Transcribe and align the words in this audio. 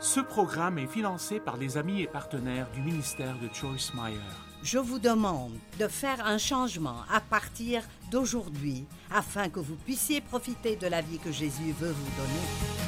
Ce 0.00 0.20
programme 0.20 0.78
est 0.78 0.86
financé 0.86 1.40
par 1.40 1.56
les 1.56 1.78
amis 1.78 2.02
et 2.02 2.06
partenaires 2.06 2.70
du 2.72 2.82
ministère 2.82 3.34
de 3.38 3.48
Joyce 3.52 3.94
Meyer. 3.94 4.18
Je 4.62 4.78
vous 4.78 4.98
demande 4.98 5.52
de 5.78 5.88
faire 5.88 6.26
un 6.26 6.36
changement 6.36 6.98
à 7.10 7.20
partir 7.20 7.82
d'aujourd'hui 8.10 8.84
afin 9.10 9.48
que 9.48 9.60
vous 9.60 9.76
puissiez 9.76 10.20
profiter 10.20 10.76
de 10.76 10.86
la 10.86 11.00
vie 11.00 11.18
que 11.18 11.32
Jésus 11.32 11.72
veut 11.78 11.92
vous 11.92 12.16
donner. 12.16 12.85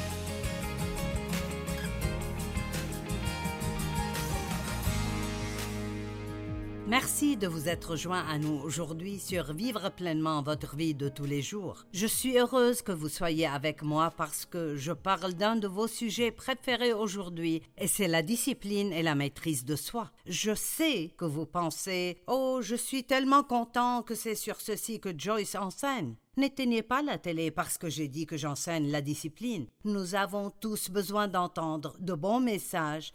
Merci 6.89 7.37
de 7.37 7.45
vous 7.45 7.69
être 7.69 7.95
joint 7.95 8.25
à 8.27 8.39
nous 8.39 8.61
aujourd'hui 8.63 9.19
sur 9.19 9.53
Vivre 9.53 9.91
pleinement 9.91 10.41
votre 10.41 10.75
vie 10.75 10.95
de 10.95 11.07
tous 11.07 11.25
les 11.25 11.43
jours. 11.43 11.85
Je 11.93 12.07
suis 12.07 12.39
heureuse 12.39 12.81
que 12.81 12.91
vous 12.91 13.09
soyez 13.09 13.45
avec 13.45 13.83
moi 13.83 14.09
parce 14.09 14.47
que 14.47 14.75
je 14.75 14.91
parle 14.91 15.35
d'un 15.35 15.55
de 15.55 15.67
vos 15.67 15.87
sujets 15.87 16.31
préférés 16.31 16.93
aujourd'hui 16.93 17.61
et 17.77 17.85
c'est 17.85 18.07
la 18.07 18.23
discipline 18.23 18.91
et 18.91 19.03
la 19.03 19.13
maîtrise 19.13 19.65
de 19.65 19.75
soi. 19.75 20.09
Je 20.25 20.55
sais 20.55 21.13
que 21.15 21.25
vous 21.25 21.45
pensez 21.45 22.23
Oh, 22.25 22.57
je 22.63 22.75
suis 22.75 23.03
tellement 23.03 23.43
content 23.43 24.01
que 24.01 24.15
c'est 24.15 24.33
sur 24.33 24.59
ceci 24.59 24.99
que 24.99 25.13
Joyce 25.15 25.53
enseigne. 25.53 26.15
N'éteignez 26.37 26.81
pas 26.81 27.03
la 27.03 27.19
télé 27.19 27.51
parce 27.51 27.77
que 27.77 27.87
j'ai 27.91 28.07
dit 28.07 28.25
que 28.25 28.35
j'enseigne 28.35 28.89
la 28.89 29.01
discipline. 29.01 29.67
Nous 29.83 30.15
avons 30.15 30.49
tous 30.49 30.89
besoin 30.89 31.27
d'entendre 31.27 31.95
de 31.99 32.15
bons 32.15 32.39
messages 32.39 33.13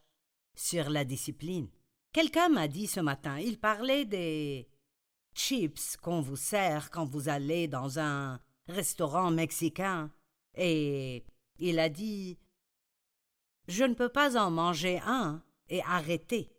sur 0.55 0.91
la 0.91 1.05
discipline. 1.05 1.67
Quelqu'un 2.15 2.49
m'a 2.49 2.69
dit 2.69 2.87
ce 2.87 3.01
matin, 3.01 3.41
il 3.41 3.59
parlait 3.59 4.05
des 4.05 4.69
chips 5.35 5.97
qu'on 5.97 6.21
vous 6.21 6.37
sert 6.37 6.93
quand 6.93 7.05
vous 7.05 7.29
allez 7.29 7.67
dans 7.67 7.99
un 7.99 8.39
restaurant 8.69 9.33
mexicain, 9.33 10.13
et 10.55 11.25
il 11.59 11.81
a 11.81 11.89
dit 11.89 12.39
Je 13.67 13.83
ne 13.83 13.95
peux 13.95 14.11
pas 14.11 14.37
en 14.37 14.53
manger 14.53 15.01
un 15.05 15.43
et 15.69 15.83
arrêter. 15.83 16.53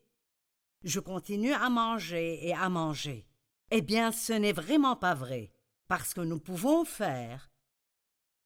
Je 0.83 0.99
continue 0.99 1.53
à 1.53 1.69
manger 1.69 2.45
et 2.45 2.53
à 2.53 2.67
manger. 2.67 3.25
Eh 3.71 3.81
bien, 3.81 4.11
ce 4.11 4.33
n'est 4.33 4.51
vraiment 4.51 4.97
pas 4.97 5.13
vrai, 5.13 5.53
parce 5.87 6.13
que 6.13 6.19
nous 6.19 6.41
pouvons 6.41 6.83
faire 6.83 7.49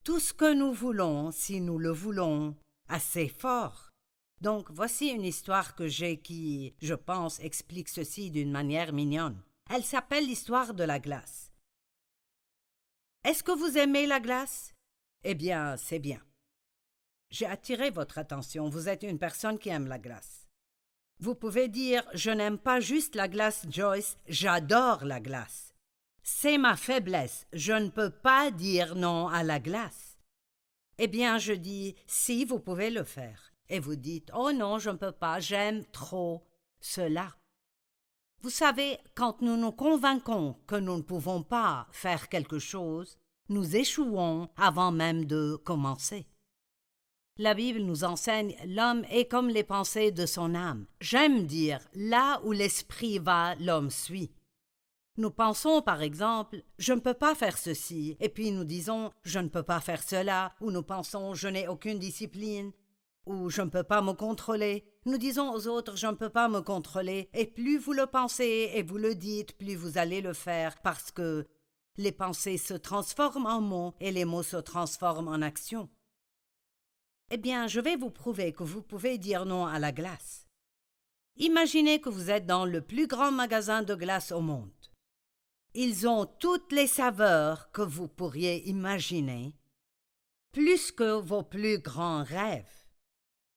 tout 0.03 0.19
ce 0.19 0.31
que 0.31 0.53
nous 0.53 0.73
voulons 0.73 1.31
si 1.31 1.59
nous 1.59 1.80
le 1.80 1.89
voulons 1.89 2.56
assez 2.88 3.30
fort. 3.30 3.89
Donc 4.42 4.72
voici 4.72 5.08
une 5.08 5.26
histoire 5.26 5.76
que 5.76 5.88
j'ai 5.88 6.18
qui, 6.18 6.73
je 6.82 6.94
pense, 6.94 7.40
explique 7.42 7.90
ceci 7.90 8.32
d'une 8.32 8.52
manière 8.52 8.94
mignonne. 8.94 9.42
Elle 9.70 9.84
s'appelle 9.84 10.26
l'histoire 10.26 10.73
de 10.73 10.84
la 10.84 11.00
glace. 11.00 11.52
Est-ce 13.26 13.44
que 13.44 13.52
vous 13.52 13.78
aimez 13.78 14.08
la 14.08 14.20
glace? 14.20 14.73
Eh 15.23 15.36
bien, 15.36 15.76
c'est 15.76 16.00
bien. 16.00 16.22
J'ai 17.30 17.46
attiré 17.46 17.90
votre 17.90 18.18
attention, 18.18 18.70
vous 18.70 18.88
êtes 18.88 19.04
une 19.04 19.20
personne 19.20 19.59
qui 19.59 19.70
aime 19.70 19.88
la 19.88 20.00
glace. 20.00 20.48
Vous 21.20 21.36
pouvez 21.36 21.68
dire 21.68 22.03
Je 22.14 22.31
n'aime 22.31 22.58
pas 22.58 22.80
juste 22.80 23.16
la 23.16 23.28
glace, 23.28 23.66
Joyce, 23.70 24.16
j'adore 24.28 25.03
la 25.03 25.20
glace. 25.20 25.76
C'est 26.24 26.58
ma 26.58 26.78
faiblesse, 26.78 27.46
je 27.52 27.74
ne 27.74 27.90
peux 27.90 28.09
pas 28.09 28.52
dire 28.52 28.96
non 28.96 29.28
à 29.28 29.44
la 29.44 29.59
glace. 29.59 30.18
Eh 30.98 31.08
bien, 31.08 31.38
je 31.38 31.53
dis 31.53 31.96
Si, 32.08 32.46
vous 32.46 32.59
pouvez 32.59 32.90
le 32.90 33.03
faire 33.03 33.48
et 33.70 33.80
vous 33.80 33.95
dites 33.95 34.31
Oh 34.36 34.52
non, 34.52 34.80
je 34.80 34.89
ne 34.89 34.98
peux 34.98 35.12
pas, 35.12 35.39
j'aime 35.39 35.86
trop 35.92 36.45
cela. 36.80 37.36
Vous 38.42 38.50
savez, 38.50 38.98
quand 39.16 39.42
nous 39.42 39.58
nous 39.58 39.72
convainquons 39.72 40.56
que 40.66 40.75
nous 40.75 40.98
ne 40.98 41.02
pouvons 41.02 41.44
pas 41.44 41.88
faire 41.92 42.30
quelque 42.30 42.59
chose, 42.59 43.17
nous 43.50 43.75
échouons 43.75 44.50
avant 44.56 44.92
même 44.92 45.25
de 45.25 45.56
commencer. 45.58 46.28
La 47.38 47.53
Bible 47.53 47.80
nous 47.80 48.03
enseigne 48.03 48.56
l'homme 48.66 49.06
est 49.09 49.25
comme 49.25 49.50
les 49.50 49.64
pensées 49.64 50.12
de 50.12 50.25
son 50.25 50.56
âme. 50.56 50.86
J'aime 51.00 51.45
dire 51.45 51.80
là 51.94 52.42
où 52.44 52.52
l'esprit 52.52 53.17
va, 53.17 53.56
l'homme 53.56 53.90
suit. 53.90 54.31
Nous 55.17 55.31
pensons, 55.31 55.81
par 55.81 56.02
exemple, 56.02 56.63
je 56.78 56.94
ne 56.94 57.00
peux 57.00 57.13
pas 57.13 57.36
faire 57.36 57.57
ceci, 57.57 58.16
et 58.22 58.30
puis 58.30 58.51
nous 58.51 58.63
disons 58.63 59.12
je 59.24 59.40
ne 59.40 59.50
peux 59.50 59.63
pas 59.63 59.81
faire 59.81 60.03
cela, 60.03 60.53
ou 60.62 60.72
nous 60.72 60.84
pensons 60.84 61.34
je 61.34 61.47
n'ai 61.47 61.68
aucune 61.68 62.00
discipline, 62.00 62.72
ou 63.25 63.50
je 63.50 63.62
ne 63.62 63.69
peux 63.69 63.84
pas 63.84 64.02
me 64.02 64.13
contrôler. 64.13 64.85
Nous 65.06 65.18
disons 65.18 65.52
aux 65.52 65.68
autres 65.68 65.97
je 65.97 66.07
ne 66.07 66.13
peux 66.13 66.30
pas 66.30 66.50
me 66.50 66.62
contrôler, 66.62 67.30
et 67.34 67.46
plus 67.46 67.78
vous 67.78 67.94
le 67.94 68.06
pensez 68.06 68.72
et 68.74 68.84
vous 68.84 68.97
le 68.97 69.16
dites, 69.16 69.57
plus 69.57 69.75
vous 69.75 69.97
allez 69.97 70.22
le 70.22 70.34
faire, 70.34 70.81
parce 70.81 71.12
que 71.12 71.47
les 71.97 72.12
pensées 72.12 72.57
se 72.57 72.74
transforment 72.74 73.46
en 73.46 73.62
mots 73.62 73.94
et 74.00 74.12
les 74.12 74.25
mots 74.25 74.44
se 74.44 74.57
transforment 74.57 75.28
en 75.28 75.41
actions. 75.41 75.90
Eh 77.31 77.38
bien, 77.38 77.68
je 77.68 77.80
vais 77.80 77.96
vous 77.96 78.09
prouver 78.09 78.53
que 78.53 78.63
vous 78.63 78.81
pouvez 78.81 79.18
dire 79.18 79.46
non 79.46 79.66
à 79.66 79.80
la 79.80 79.91
glace. 79.91 80.47
Imaginez 81.38 82.01
que 82.01 82.09
vous 82.09 82.31
êtes 82.31 82.46
dans 82.46 82.66
le 82.66 82.81
plus 82.81 83.07
grand 83.07 83.31
magasin 83.31 83.84
de 83.84 83.96
glace 83.96 84.31
au 84.31 84.41
monde. 84.41 84.72
Ils 85.74 86.07
ont 86.07 86.25
toutes 86.25 86.72
les 86.72 86.88
saveurs 86.88 87.72
que 87.72 87.81
vous 87.84 88.07
pourriez 88.07 88.68
imaginer, 88.68 89.56
plus 90.51 90.91
que 90.91 91.19
vos 91.19 91.44
plus 91.44 91.78
grands 91.80 92.24
rêves. 92.24 92.78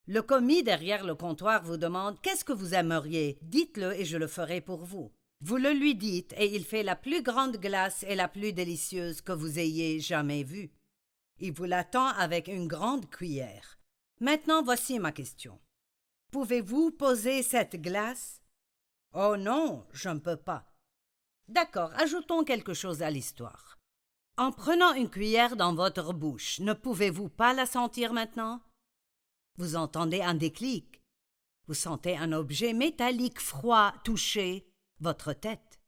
Le 0.09 0.21
commis 0.21 0.65
derrière 0.65 1.05
le 1.05 1.15
comptoir 1.15 1.63
vous 1.63 1.77
demande 1.77 2.21
Qu'est-ce 2.23 2.45
que 2.45 2.53
vous 2.53 2.75
aimeriez? 2.75 3.39
Dites-le 3.43 3.95
et 3.95 4.05
je 4.05 4.17
le 4.17 4.27
ferai 4.27 4.61
pour 4.61 4.85
vous. 4.85 5.13
Vous 5.41 5.57
le 5.57 5.73
lui 5.73 5.95
dites 5.95 6.35
et 6.37 6.55
il 6.55 6.65
fait 6.65 6.83
la 6.83 6.97
plus 6.97 7.23
grande 7.23 7.57
glace 7.57 8.05
et 8.09 8.17
la 8.17 8.29
plus 8.29 8.53
délicieuse 8.53 9.21
que 9.21 9.33
vous 9.33 9.59
ayez 9.59 10.01
jamais 10.01 10.43
vue. 10.43 10.73
Il 11.39 11.53
vous 11.53 11.65
l'attend 11.65 12.09
avec 12.09 12.49
une 12.49 12.67
grande 12.67 13.09
cuillère. 13.11 13.79
Maintenant 14.21 14.63
voici 14.63 14.99
ma 14.99 15.13
question. 15.13 15.61
Pouvez-vous 16.33 16.91
poser 16.91 17.43
cette 17.43 17.81
glace? 17.81 18.41
Oh 19.15 19.37
non, 19.37 19.87
je 19.93 20.09
ne 20.09 20.19
peux 20.19 20.37
pas. 20.37 20.67
D'accord, 21.49 21.93
ajoutons 21.95 22.45
quelque 22.45 22.75
chose 22.75 23.03
à 23.03 23.11
l'histoire. 23.11 23.79
En 24.37 24.51
prenant 24.51 24.95
une 24.95 25.11
cuillère 25.11 25.57
dans 25.57 25.75
votre 25.75 26.13
bouche, 26.13 26.59
ne 26.61 26.73
pouvez-vous 26.73 27.29
pas 27.29 27.53
la 27.53 27.67
sentir 27.67 28.13
maintenant? 28.13 28.63
Vous 29.57 29.77
entendez 29.77 30.21
un 30.21 30.35
déclic. 30.35 31.03
Vous 31.67 31.75
sentez 31.75 32.17
un 32.17 32.33
objet 32.33 32.73
métallique 32.73 33.41
froid 33.41 33.93
toucher 34.05 34.67
votre 35.01 35.33
tête. 35.33 35.81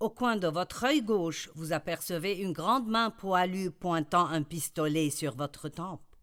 Au 0.00 0.10
coin 0.10 0.36
de 0.36 0.46
votre 0.46 0.84
œil 0.84 1.02
gauche, 1.02 1.50
vous 1.54 1.72
apercevez 1.72 2.38
une 2.38 2.52
grande 2.52 2.86
main 2.88 3.10
poilue 3.10 3.70
pointant 3.70 4.26
un 4.26 4.42
pistolet 4.42 5.10
sur 5.10 5.34
votre 5.34 5.68
tempe. 5.68 6.16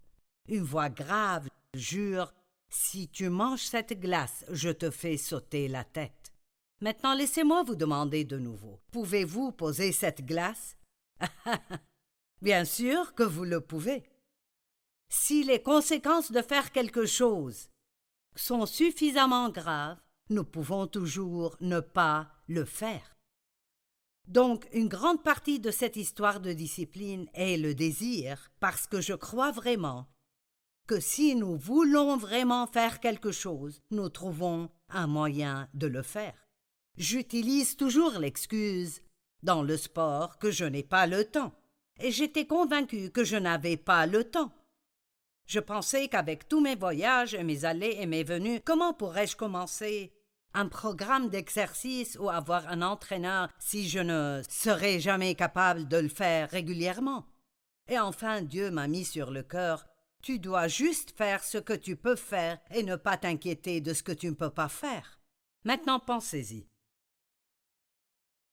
Une 0.48 0.64
voix 0.64 0.90
grave 0.90 1.50
jure 1.74 2.34
Si 2.70 3.10
tu 3.10 3.30
manges 3.30 3.66
cette 3.66 4.00
glace, 4.00 4.46
je 4.50 4.70
te 4.70 4.90
fais 4.90 5.18
sauter 5.18 5.68
la 5.68 5.84
tête. 5.84 6.34
Maintenant, 6.82 7.16
laissez-moi 7.16 7.64
vous 7.64 7.76
demander 7.76 8.24
de 8.24 8.38
nouveau 8.38 8.80
Pouvez-vous 8.92 9.52
poser 9.52 9.92
cette 9.92 10.26
glace? 10.26 10.78
Bien 12.42 12.64
sûr 12.64 13.14
que 13.14 13.24
vous 13.24 13.44
le 13.44 13.60
pouvez. 13.60 14.04
Si 15.10 15.44
les 15.44 15.62
conséquences 15.62 16.32
de 16.32 16.42
faire 16.42 16.72
quelque 16.72 17.06
chose 17.06 17.70
sont 18.36 18.66
suffisamment 18.66 19.50
graves, 19.50 20.00
nous 20.30 20.44
pouvons 20.44 20.88
toujours 20.88 21.56
ne 21.62 21.80
pas 21.80 22.32
le 22.48 22.66
faire. 22.66 23.16
Donc 24.28 24.68
une 24.74 24.88
grande 24.88 25.24
partie 25.24 25.60
de 25.60 25.72
cette 25.72 25.96
histoire 25.96 26.40
de 26.40 26.52
discipline 26.52 27.30
est 27.34 27.58
le 27.58 27.76
désir, 27.76 28.52
parce 28.60 28.88
que 28.88 29.02
je 29.02 29.14
crois 29.14 29.52
vraiment 29.52 30.08
que 30.88 31.00
si 31.00 31.36
nous 31.36 31.58
voulons 31.58 32.18
vraiment 32.18 32.68
faire 32.68 33.00
quelque 33.00 33.32
chose, 33.32 33.82
nous 33.92 34.10
trouvons 34.10 34.70
un 34.90 35.08
moyen 35.08 35.68
de 35.74 35.88
le 35.88 36.02
faire. 36.02 36.48
J'utilise 36.98 37.76
toujours 37.76 38.18
l'excuse 38.20 39.02
dans 39.44 39.62
le 39.62 39.78
sport 39.78 40.38
que 40.40 40.52
je 40.52 40.66
n'ai 40.66 40.84
pas 40.84 41.08
le 41.08 41.26
temps, 41.26 41.54
et 42.00 42.12
j'étais 42.12 42.48
convaincu 42.48 43.12
que 43.12 43.24
je 43.24 43.36
n'avais 43.36 43.78
pas 43.78 44.06
le 44.08 44.24
temps. 44.24 44.52
Je 45.46 45.60
pensais 45.60 46.08
qu'avec 46.08 46.48
tous 46.48 46.62
mes 46.62 46.76
voyages, 46.76 47.36
mes 47.36 47.66
allées 47.66 47.98
et 48.00 48.06
mes 48.06 48.24
venues, 48.24 48.62
comment 48.64 48.94
pourrais-je 48.94 49.36
commencer? 49.36 50.12
Un 50.54 50.68
programme 50.68 51.30
d'exercice 51.30 52.18
ou 52.20 52.30
avoir 52.30 52.68
un 52.70 52.82
entraîneur 52.82 53.50
si 53.60 53.90
je 53.90 54.00
ne 54.00 54.42
serais 54.50 55.00
jamais 55.00 55.36
capable 55.36 55.88
de 55.88 55.98
le 55.98 56.08
faire 56.10 56.50
régulièrement? 56.50 57.26
Et 57.90 58.00
enfin 58.00 58.42
Dieu 58.42 58.72
m'a 58.72 58.88
mis 58.88 59.06
sur 59.06 59.32
le 59.32 59.44
cœur 59.44 59.86
tu 60.26 60.40
dois 60.40 60.68
juste 60.68 61.12
faire 61.16 61.44
ce 61.44 61.60
que 61.60 61.74
tu 61.74 61.96
peux 61.96 62.16
faire 62.16 62.58
et 62.72 62.82
ne 62.82 62.96
pas 62.96 63.16
t'inquiéter 63.16 63.80
de 63.80 63.94
ce 63.94 64.02
que 64.02 64.12
tu 64.12 64.26
ne 64.26 64.34
peux 64.34 64.50
pas 64.50 64.70
faire. 64.70 65.20
Maintenant 65.66 66.00
pensez-y. 66.00 66.68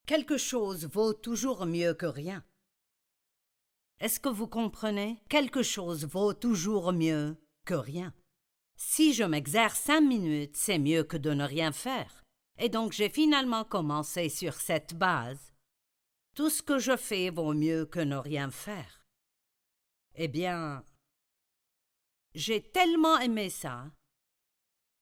Quelque 0.04 0.36
chose 0.36 0.86
vaut 0.86 1.14
toujours 1.14 1.64
mieux 1.64 1.94
que 1.94 2.04
rien. 2.04 2.44
Est-ce 4.02 4.18
que 4.18 4.28
vous 4.28 4.48
comprenez? 4.48 5.22
Quelque 5.28 5.62
chose 5.62 6.06
vaut 6.06 6.34
toujours 6.34 6.92
mieux 6.92 7.36
que 7.64 7.74
rien. 7.74 8.12
Si 8.76 9.12
je 9.12 9.22
m'exerce 9.22 9.78
cinq 9.78 10.00
minutes, 10.00 10.56
c'est 10.56 10.80
mieux 10.80 11.04
que 11.04 11.16
de 11.16 11.30
ne 11.30 11.44
rien 11.44 11.70
faire. 11.70 12.24
Et 12.58 12.68
donc 12.68 12.90
j'ai 12.90 13.08
finalement 13.08 13.62
commencé 13.62 14.28
sur 14.28 14.54
cette 14.54 14.94
base. 14.94 15.52
Tout 16.34 16.50
ce 16.50 16.62
que 16.62 16.80
je 16.80 16.96
fais 16.96 17.30
vaut 17.30 17.54
mieux 17.54 17.86
que 17.86 18.00
ne 18.00 18.16
rien 18.16 18.50
faire. 18.50 19.04
Eh 20.16 20.26
bien, 20.26 20.84
J'ai 22.34 22.60
tellement 22.60 23.18
aimé 23.20 23.50
ça 23.50 23.84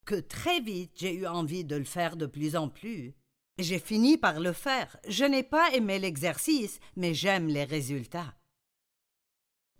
que 0.05 0.21
très 0.21 0.61
vite 0.61 0.93
j'ai 0.97 1.15
eu 1.15 1.27
envie 1.27 1.65
de 1.65 1.77
le 1.77 1.85
faire 1.85 2.19
de 2.19 2.27
plus 2.27 2.55
en 2.55 2.69
plus. 2.69 3.15
J'ai 3.59 3.79
fini 3.79 4.19
par 4.19 4.41
le 4.41 4.53
faire. 4.53 4.99
Je 5.09 5.25
n'ai 5.25 5.43
pas 5.43 5.73
aimé 5.73 5.99
l'exercice, 5.99 6.81
mais 6.97 7.15
j'aime 7.15 7.49
les 7.49 7.65
résultats. 7.65 8.35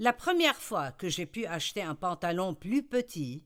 La 0.03 0.15
première 0.15 0.57
fois 0.57 0.93
que 0.93 1.11
j'ai 1.11 1.27
pu 1.27 1.45
acheter 1.45 1.83
un 1.83 1.95
pantalon 1.95 2.55
plus 2.55 2.83
petit, 2.83 3.45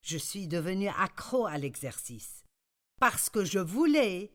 je 0.00 0.16
suis 0.16 0.46
devenu 0.46 0.86
accro 0.86 1.44
à 1.44 1.58
l'exercice. 1.58 2.44
Parce 3.00 3.28
que 3.28 3.44
je 3.44 3.58
voulais 3.58 4.32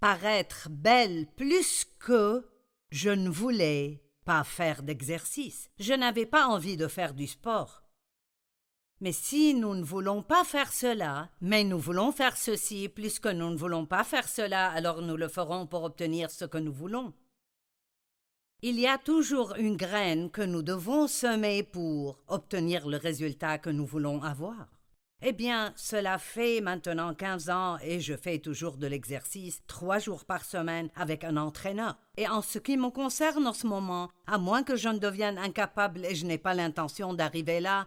paraître 0.00 0.66
belle 0.68 1.28
plus 1.36 1.86
que 2.00 2.44
je 2.90 3.10
ne 3.10 3.30
voulais 3.30 4.02
pas 4.24 4.42
faire 4.42 4.82
d'exercice. 4.82 5.70
Je 5.78 5.94
n'avais 5.94 6.26
pas 6.26 6.48
envie 6.48 6.76
de 6.76 6.88
faire 6.88 7.14
du 7.14 7.28
sport. 7.28 7.84
Mais 8.98 9.12
si 9.12 9.54
nous 9.54 9.76
ne 9.76 9.84
voulons 9.84 10.24
pas 10.24 10.42
faire 10.42 10.72
cela, 10.72 11.30
mais 11.40 11.62
nous 11.62 11.78
voulons 11.78 12.10
faire 12.10 12.36
ceci, 12.36 12.88
puisque 12.88 13.28
nous 13.28 13.50
ne 13.50 13.56
voulons 13.56 13.86
pas 13.86 14.02
faire 14.02 14.28
cela, 14.28 14.72
alors 14.72 15.02
nous 15.02 15.16
le 15.16 15.28
ferons 15.28 15.68
pour 15.68 15.84
obtenir 15.84 16.32
ce 16.32 16.46
que 16.46 16.58
nous 16.58 16.72
voulons. 16.72 17.14
Il 18.62 18.80
y 18.80 18.86
a 18.86 18.96
toujours 18.96 19.54
une 19.56 19.76
graine 19.76 20.30
que 20.30 20.40
nous 20.40 20.62
devons 20.62 21.08
semer 21.08 21.62
pour 21.62 22.18
obtenir 22.26 22.88
le 22.88 22.96
résultat 22.96 23.58
que 23.58 23.68
nous 23.68 23.84
voulons 23.84 24.22
avoir. 24.22 24.68
Eh 25.20 25.32
bien, 25.32 25.74
cela 25.76 26.16
fait 26.16 26.62
maintenant 26.62 27.14
quinze 27.14 27.50
ans 27.50 27.76
et 27.82 28.00
je 28.00 28.16
fais 28.16 28.38
toujours 28.38 28.78
de 28.78 28.86
l'exercice 28.86 29.60
trois 29.66 29.98
jours 29.98 30.24
par 30.24 30.42
semaine 30.42 30.88
avec 30.94 31.22
un 31.22 31.36
entraîneur. 31.36 31.98
Et 32.16 32.26
en 32.28 32.40
ce 32.40 32.58
qui 32.58 32.78
me 32.78 32.88
concerne 32.88 33.46
en 33.46 33.52
ce 33.52 33.66
moment, 33.66 34.08
à 34.26 34.38
moins 34.38 34.62
que 34.62 34.76
je 34.76 34.88
ne 34.88 34.98
devienne 34.98 35.36
incapable 35.36 36.06
et 36.06 36.14
je 36.14 36.24
n'ai 36.24 36.38
pas 36.38 36.54
l'intention 36.54 37.12
d'arriver 37.12 37.60
là, 37.60 37.86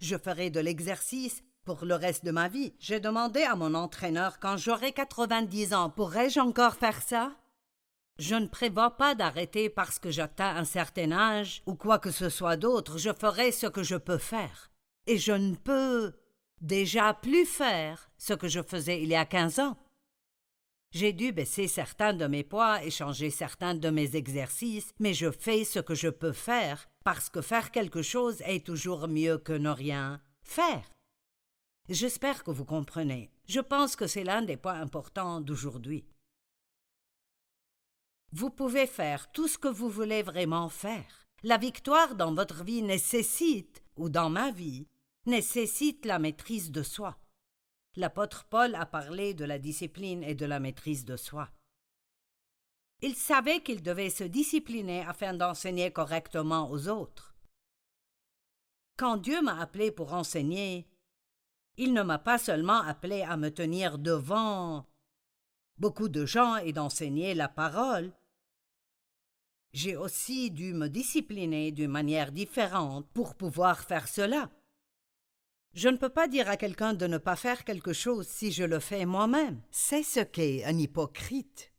je 0.00 0.18
ferai 0.18 0.50
de 0.50 0.60
l'exercice 0.60 1.42
pour 1.64 1.86
le 1.86 1.94
reste 1.94 2.26
de 2.26 2.30
ma 2.30 2.48
vie. 2.48 2.74
J'ai 2.78 3.00
demandé 3.00 3.42
à 3.42 3.56
mon 3.56 3.72
entraîneur 3.72 4.38
quand 4.38 4.58
j'aurai 4.58 4.92
90 4.92 5.72
ans, 5.72 5.88
pourrais-je 5.88 6.40
encore 6.40 6.74
faire 6.74 7.00
ça? 7.00 7.32
Je 8.18 8.36
ne 8.36 8.46
prévois 8.46 8.96
pas 8.96 9.14
d'arrêter 9.14 9.68
parce 9.68 9.98
que 9.98 10.10
j'atteins 10.10 10.56
un 10.56 10.64
certain 10.64 11.10
âge 11.10 11.62
ou 11.66 11.74
quoi 11.74 11.98
que 11.98 12.12
ce 12.12 12.28
soit 12.28 12.56
d'autre. 12.56 12.98
Je 12.98 13.12
ferai 13.12 13.50
ce 13.50 13.66
que 13.66 13.82
je 13.82 13.96
peux 13.96 14.18
faire. 14.18 14.70
Et 15.06 15.18
je 15.18 15.32
ne 15.32 15.56
peux 15.56 16.14
déjà 16.60 17.12
plus 17.14 17.44
faire 17.44 18.10
ce 18.16 18.32
que 18.32 18.48
je 18.48 18.62
faisais 18.62 19.02
il 19.02 19.08
y 19.08 19.16
a 19.16 19.24
quinze 19.24 19.58
ans. 19.58 19.76
J'ai 20.92 21.12
dû 21.12 21.32
baisser 21.32 21.66
certains 21.66 22.14
de 22.14 22.26
mes 22.26 22.44
poids 22.44 22.84
et 22.84 22.90
changer 22.90 23.30
certains 23.30 23.74
de 23.74 23.90
mes 23.90 24.14
exercices, 24.14 24.92
mais 25.00 25.12
je 25.12 25.32
fais 25.32 25.64
ce 25.64 25.80
que 25.80 25.96
je 25.96 26.08
peux 26.08 26.32
faire 26.32 26.88
parce 27.02 27.28
que 27.28 27.40
faire 27.40 27.72
quelque 27.72 28.02
chose 28.02 28.40
est 28.42 28.64
toujours 28.64 29.08
mieux 29.08 29.38
que 29.38 29.52
ne 29.52 29.70
rien 29.70 30.20
faire. 30.44 30.88
J'espère 31.88 32.44
que 32.44 32.52
vous 32.52 32.64
comprenez. 32.64 33.32
Je 33.48 33.58
pense 33.58 33.96
que 33.96 34.06
c'est 34.06 34.22
l'un 34.22 34.42
des 34.42 34.56
points 34.56 34.80
importants 34.80 35.40
d'aujourd'hui. 35.40 36.06
Vous 38.36 38.50
pouvez 38.50 38.88
faire 38.88 39.30
tout 39.30 39.46
ce 39.46 39.58
que 39.58 39.68
vous 39.68 39.88
voulez 39.88 40.24
vraiment 40.24 40.68
faire. 40.68 41.28
La 41.44 41.56
victoire 41.56 42.16
dans 42.16 42.34
votre 42.34 42.64
vie 42.64 42.82
nécessite, 42.82 43.84
ou 43.96 44.08
dans 44.08 44.28
ma 44.28 44.50
vie, 44.50 44.88
nécessite 45.24 46.04
la 46.04 46.18
maîtrise 46.18 46.72
de 46.72 46.82
soi. 46.82 47.16
L'apôtre 47.94 48.44
Paul 48.50 48.74
a 48.74 48.86
parlé 48.86 49.34
de 49.34 49.44
la 49.44 49.60
discipline 49.60 50.24
et 50.24 50.34
de 50.34 50.46
la 50.46 50.58
maîtrise 50.58 51.04
de 51.04 51.16
soi. 51.16 51.48
Il 53.02 53.14
savait 53.14 53.62
qu'il 53.62 53.84
devait 53.84 54.10
se 54.10 54.24
discipliner 54.24 55.02
afin 55.02 55.32
d'enseigner 55.34 55.92
correctement 55.92 56.68
aux 56.72 56.88
autres. 56.88 57.36
Quand 58.96 59.16
Dieu 59.16 59.42
m'a 59.42 59.60
appelé 59.60 59.92
pour 59.92 60.12
enseigner, 60.12 60.88
il 61.76 61.92
ne 61.92 62.02
m'a 62.02 62.18
pas 62.18 62.38
seulement 62.38 62.80
appelé 62.80 63.22
à 63.22 63.36
me 63.36 63.50
tenir 63.50 63.96
devant 63.96 64.88
beaucoup 65.78 66.08
de 66.08 66.26
gens 66.26 66.56
et 66.56 66.72
d'enseigner 66.72 67.34
la 67.34 67.48
parole. 67.48 68.12
J'ai 69.74 69.96
aussi 69.96 70.52
dû 70.52 70.72
me 70.72 70.88
discipliner 70.88 71.72
d'une 71.72 71.90
manière 71.90 72.30
différente 72.30 73.08
pour 73.12 73.34
pouvoir 73.34 73.80
faire 73.80 74.06
cela. 74.06 74.48
Je 75.74 75.88
ne 75.88 75.96
peux 75.96 76.10
pas 76.10 76.28
dire 76.28 76.48
à 76.48 76.56
quelqu'un 76.56 76.94
de 76.94 77.08
ne 77.08 77.18
pas 77.18 77.34
faire 77.34 77.64
quelque 77.64 77.92
chose 77.92 78.28
si 78.28 78.52
je 78.52 78.62
le 78.62 78.78
fais 78.78 79.04
moi-même. 79.04 79.60
C'est 79.72 80.04
ce 80.04 80.20
qu'est 80.20 80.64
un 80.64 80.78
hypocrite. 80.78 81.72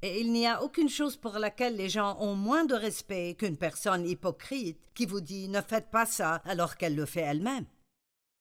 Et 0.00 0.22
il 0.22 0.32
n'y 0.32 0.46
a 0.46 0.62
aucune 0.62 0.88
chose 0.88 1.18
pour 1.18 1.38
laquelle 1.38 1.76
les 1.76 1.90
gens 1.90 2.16
ont 2.18 2.34
moins 2.34 2.64
de 2.64 2.74
respect 2.74 3.36
qu'une 3.38 3.58
personne 3.58 4.08
hypocrite 4.08 4.80
qui 4.94 5.04
vous 5.04 5.20
dit 5.20 5.48
ne 5.48 5.60
faites 5.60 5.90
pas 5.90 6.06
ça 6.06 6.36
alors 6.46 6.78
qu'elle 6.78 6.96
le 6.96 7.04
fait 7.04 7.20
elle-même. 7.20 7.66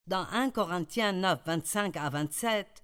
Dans 0.08 0.26
1 0.32 0.52
Corinthiens 0.52 1.12
9, 1.12 1.42
25 1.46 1.98
à 1.98 2.10
27, 2.10 2.83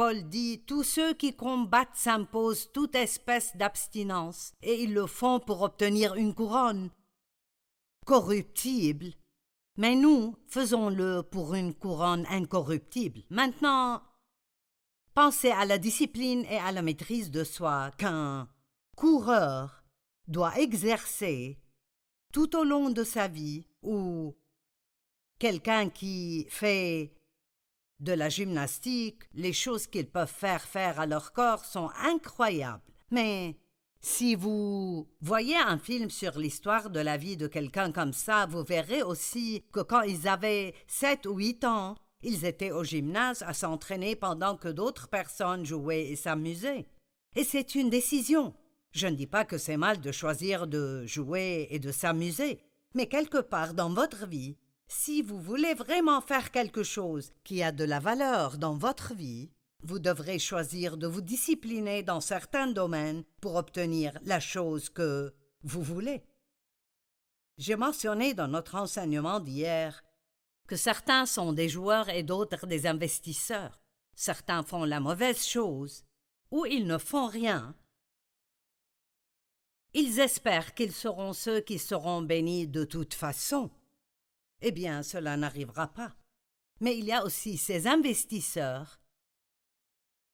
Paul 0.00 0.22
dit 0.30 0.62
Tous 0.66 0.82
ceux 0.82 1.12
qui 1.12 1.36
combattent 1.36 1.94
s'imposent 1.94 2.72
toute 2.72 2.94
espèce 2.94 3.54
d'abstinence, 3.54 4.54
et 4.62 4.82
ils 4.82 4.94
le 4.94 5.06
font 5.06 5.40
pour 5.40 5.60
obtenir 5.60 6.14
une 6.14 6.32
couronne 6.32 6.88
corruptible. 8.06 9.12
Mais 9.76 9.94
nous 9.96 10.38
faisons-le 10.46 11.22
pour 11.22 11.54
une 11.54 11.74
couronne 11.74 12.24
incorruptible. 12.30 13.24
Maintenant, 13.28 14.02
Pensez 15.12 15.50
à 15.50 15.66
la 15.66 15.76
discipline 15.76 16.46
et 16.46 16.56
à 16.56 16.72
la 16.72 16.80
maîtrise 16.80 17.30
de 17.30 17.44
soi 17.44 17.90
qu'un 17.98 18.48
coureur 18.96 19.84
doit 20.28 20.58
exercer 20.58 21.58
tout 22.32 22.56
au 22.56 22.64
long 22.64 22.88
de 22.88 23.04
sa 23.04 23.28
vie 23.28 23.66
ou 23.82 24.34
quelqu'un 25.38 25.90
qui 25.90 26.46
fait 26.48 27.19
de 28.00 28.12
la 28.12 28.28
gymnastique, 28.28 29.22
les 29.34 29.52
choses 29.52 29.86
qu'ils 29.86 30.08
peuvent 30.08 30.32
faire 30.32 30.62
faire 30.62 30.98
à 30.98 31.06
leur 31.06 31.32
corps 31.32 31.64
sont 31.64 31.90
incroyables. 32.02 32.82
Mais 33.10 33.56
si 34.00 34.34
vous 34.34 35.06
voyez 35.20 35.56
un 35.56 35.78
film 35.78 36.08
sur 36.08 36.38
l'histoire 36.38 36.90
de 36.90 37.00
la 37.00 37.18
vie 37.18 37.36
de 37.36 37.46
quelqu'un 37.46 37.92
comme 37.92 38.14
ça, 38.14 38.46
vous 38.46 38.64
verrez 38.64 39.02
aussi 39.02 39.62
que 39.72 39.80
quand 39.80 40.02
ils 40.02 40.26
avaient 40.26 40.74
sept 40.86 41.26
ou 41.26 41.36
huit 41.36 41.64
ans, 41.64 41.96
ils 42.22 42.44
étaient 42.44 42.70
au 42.70 42.84
gymnase 42.84 43.42
à 43.46 43.52
s'entraîner 43.52 44.16
pendant 44.16 44.56
que 44.56 44.68
d'autres 44.68 45.08
personnes 45.08 45.66
jouaient 45.66 46.08
et 46.08 46.16
s'amusaient. 46.16 46.86
Et 47.36 47.44
c'est 47.44 47.74
une 47.74 47.90
décision. 47.90 48.54
Je 48.92 49.06
ne 49.06 49.14
dis 49.14 49.26
pas 49.26 49.44
que 49.44 49.58
c'est 49.58 49.76
mal 49.76 50.00
de 50.00 50.12
choisir 50.12 50.66
de 50.66 51.06
jouer 51.06 51.68
et 51.70 51.78
de 51.78 51.92
s'amuser, 51.92 52.58
mais 52.94 53.06
quelque 53.06 53.38
part 53.38 53.74
dans 53.74 53.90
votre 53.90 54.26
vie, 54.26 54.56
si 54.90 55.22
vous 55.22 55.40
voulez 55.40 55.72
vraiment 55.74 56.20
faire 56.20 56.50
quelque 56.50 56.82
chose 56.82 57.32
qui 57.44 57.62
a 57.62 57.70
de 57.70 57.84
la 57.84 58.00
valeur 58.00 58.58
dans 58.58 58.74
votre 58.74 59.14
vie, 59.14 59.52
vous 59.84 60.00
devrez 60.00 60.40
choisir 60.40 60.96
de 60.96 61.06
vous 61.06 61.20
discipliner 61.20 62.02
dans 62.02 62.20
certains 62.20 62.66
domaines 62.66 63.22
pour 63.40 63.54
obtenir 63.54 64.18
la 64.24 64.40
chose 64.40 64.90
que 64.90 65.32
vous 65.62 65.80
voulez. 65.80 66.24
J'ai 67.56 67.76
mentionné 67.76 68.34
dans 68.34 68.48
notre 68.48 68.74
enseignement 68.74 69.38
d'hier 69.38 70.02
que 70.66 70.74
certains 70.74 71.24
sont 71.24 71.52
des 71.52 71.68
joueurs 71.68 72.08
et 72.08 72.24
d'autres 72.24 72.66
des 72.66 72.88
investisseurs. 72.88 73.80
Certains 74.16 74.64
font 74.64 74.84
la 74.84 74.98
mauvaise 74.98 75.46
chose, 75.46 76.04
ou 76.50 76.66
ils 76.66 76.86
ne 76.86 76.98
font 76.98 77.28
rien. 77.28 77.76
Ils 79.94 80.18
espèrent 80.18 80.74
qu'ils 80.74 80.92
seront 80.92 81.32
ceux 81.32 81.60
qui 81.60 81.78
seront 81.78 82.22
bénis 82.22 82.66
de 82.66 82.84
toute 82.84 83.14
façon. 83.14 83.70
Eh 84.62 84.72
bien, 84.72 85.02
cela 85.02 85.36
n'arrivera 85.36 85.88
pas. 85.88 86.14
Mais 86.80 86.96
il 86.98 87.04
y 87.04 87.12
a 87.12 87.24
aussi 87.24 87.56
ces 87.56 87.86
investisseurs 87.86 89.00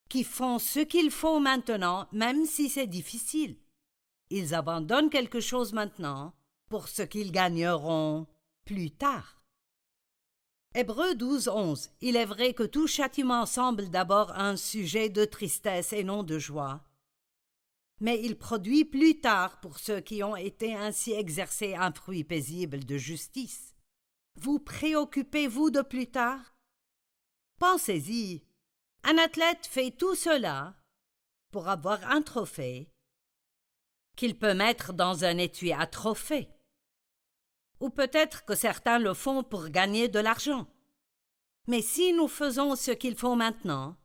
qui 0.09 0.25
font 0.25 0.59
ce 0.59 0.81
qu'il 0.81 1.11
faut 1.11 1.41
maintenant, 1.41 2.09
même 2.13 2.47
si 2.47 2.69
c'est 2.69 2.87
difficile. 2.87 3.59
Ils 4.31 4.55
abandonnent 4.55 5.11
quelque 5.11 5.41
chose 5.41 5.73
maintenant 5.73 6.35
pour 6.69 6.89
ce 6.89 7.03
qu'ils 7.03 7.33
gagneront 7.33 8.27
plus 8.65 8.91
tard. 8.91 9.43
Hébreux 10.75 11.15
12, 11.15 11.49
11. 11.49 11.91
Il 12.01 12.17
est 12.17 12.25
vrai 12.25 12.53
que 12.53 12.65
tout 12.65 12.87
châtiment 12.87 13.47
semble 13.47 13.89
d'abord 13.89 14.33
un 14.33 14.57
sujet 14.57 15.09
de 15.09 15.25
tristesse 15.25 15.93
et 15.93 16.05
non 16.05 16.23
de 16.23 16.39
joie. 16.39 16.85
Mais 18.01 18.21
il 18.23 18.37
produit 18.37 18.85
plus 18.85 19.21
tard, 19.21 19.59
pour 19.61 19.79
ceux 19.79 20.01
qui 20.01 20.23
ont 20.23 20.37
été 20.37 20.75
ainsi 20.75 21.13
exercés, 21.13 21.75
un 21.75 21.93
fruit 21.93 22.25
paisible 22.25 22.85
de 22.85 22.99
justice. 22.99 23.76
Vous 24.37 24.59
préoccupez-vous 24.59 25.71
de 25.71 25.83
plus 25.83 26.11
tard? 26.11 26.55
Pensez-y. 27.59 28.45
Un 29.03 29.17
athlète 29.19 29.67
fait 29.67 29.91
tout 29.91 30.15
cela 30.15 30.75
pour 31.53 31.69
avoir 31.69 32.05
un 32.11 32.23
trophée 32.23 32.91
qu'il 34.17 34.39
peut 34.39 34.55
mettre 34.55 34.93
dans 34.93 35.25
un 35.25 35.39
étui 35.39 35.73
à 35.73 35.87
trophée. 35.87 36.51
Ou 37.81 37.91
peut-être 37.91 38.45
que 38.45 38.55
certains 38.55 38.99
le 38.99 39.15
font 39.15 39.43
pour 39.43 39.69
gagner 39.69 40.09
de 40.09 40.19
l'argent. 40.19 40.67
Mais 41.67 41.83
si 41.83 42.13
nous 42.13 42.29
faisons 42.29 42.77
ce 42.77 42.91
qu'il 42.91 43.17
faut 43.17 43.35
maintenant, 43.35 43.97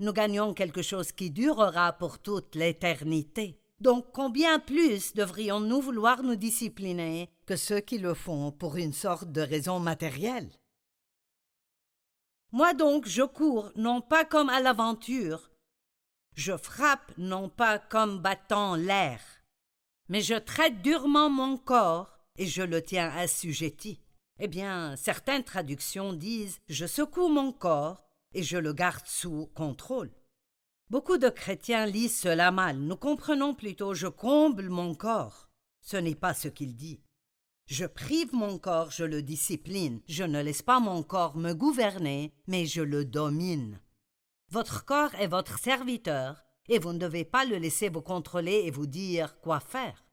nous 0.00 0.12
gagnons 0.12 0.54
quelque 0.54 0.82
chose 0.82 1.12
qui 1.12 1.30
durera 1.30 1.92
pour 1.92 2.18
toute 2.18 2.54
l'éternité. 2.54 3.61
Donc 3.82 4.12
combien 4.12 4.60
plus 4.60 5.12
devrions-nous 5.12 5.80
vouloir 5.80 6.22
nous 6.22 6.36
discipliner 6.36 7.28
que 7.46 7.56
ceux 7.56 7.80
qui 7.80 7.98
le 7.98 8.14
font 8.14 8.52
pour 8.52 8.76
une 8.76 8.92
sorte 8.92 9.32
de 9.32 9.40
raison 9.40 9.80
matérielle? 9.80 10.52
Moi 12.52 12.74
donc 12.74 13.08
je 13.08 13.24
cours 13.24 13.72
non 13.74 14.00
pas 14.00 14.24
comme 14.24 14.50
à 14.50 14.60
l'aventure, 14.60 15.50
je 16.36 16.56
frappe 16.56 17.10
non 17.18 17.48
pas 17.48 17.80
comme 17.80 18.20
battant 18.20 18.76
l'air, 18.76 19.20
mais 20.08 20.20
je 20.20 20.34
traite 20.34 20.80
durement 20.82 21.28
mon 21.28 21.56
corps 21.56 22.20
et 22.36 22.46
je 22.46 22.62
le 22.62 22.82
tiens 22.82 23.10
assujetti. 23.10 24.00
Eh 24.38 24.46
bien, 24.46 24.94
certaines 24.94 25.42
traductions 25.42 26.12
disent 26.12 26.60
Je 26.68 26.86
secoue 26.86 27.28
mon 27.28 27.52
corps 27.52 28.04
et 28.32 28.44
je 28.44 28.58
le 28.58 28.72
garde 28.72 29.06
sous 29.06 29.50
contrôle. 29.56 30.12
Beaucoup 30.92 31.16
de 31.16 31.30
chrétiens 31.30 31.86
lisent 31.86 32.20
cela 32.20 32.50
mal. 32.50 32.76
Nous 32.76 32.96
comprenons 32.96 33.54
plutôt 33.54 33.94
Je 33.94 34.08
comble 34.08 34.68
mon 34.68 34.94
corps. 34.94 35.48
Ce 35.80 35.96
n'est 35.96 36.14
pas 36.14 36.34
ce 36.34 36.48
qu'il 36.48 36.76
dit. 36.76 37.00
Je 37.64 37.86
prive 37.86 38.34
mon 38.34 38.58
corps, 38.58 38.90
je 38.90 39.04
le 39.04 39.22
discipline. 39.22 40.02
Je 40.06 40.22
ne 40.22 40.42
laisse 40.42 40.60
pas 40.60 40.80
mon 40.80 41.02
corps 41.02 41.38
me 41.38 41.54
gouverner, 41.54 42.34
mais 42.46 42.66
je 42.66 42.82
le 42.82 43.06
domine. 43.06 43.80
Votre 44.50 44.84
corps 44.84 45.14
est 45.14 45.28
votre 45.28 45.58
serviteur, 45.58 46.44
et 46.68 46.78
vous 46.78 46.92
ne 46.92 46.98
devez 46.98 47.24
pas 47.24 47.46
le 47.46 47.56
laisser 47.56 47.88
vous 47.88 48.02
contrôler 48.02 48.64
et 48.66 48.70
vous 48.70 48.86
dire 48.86 49.40
quoi 49.40 49.60
faire. 49.60 50.04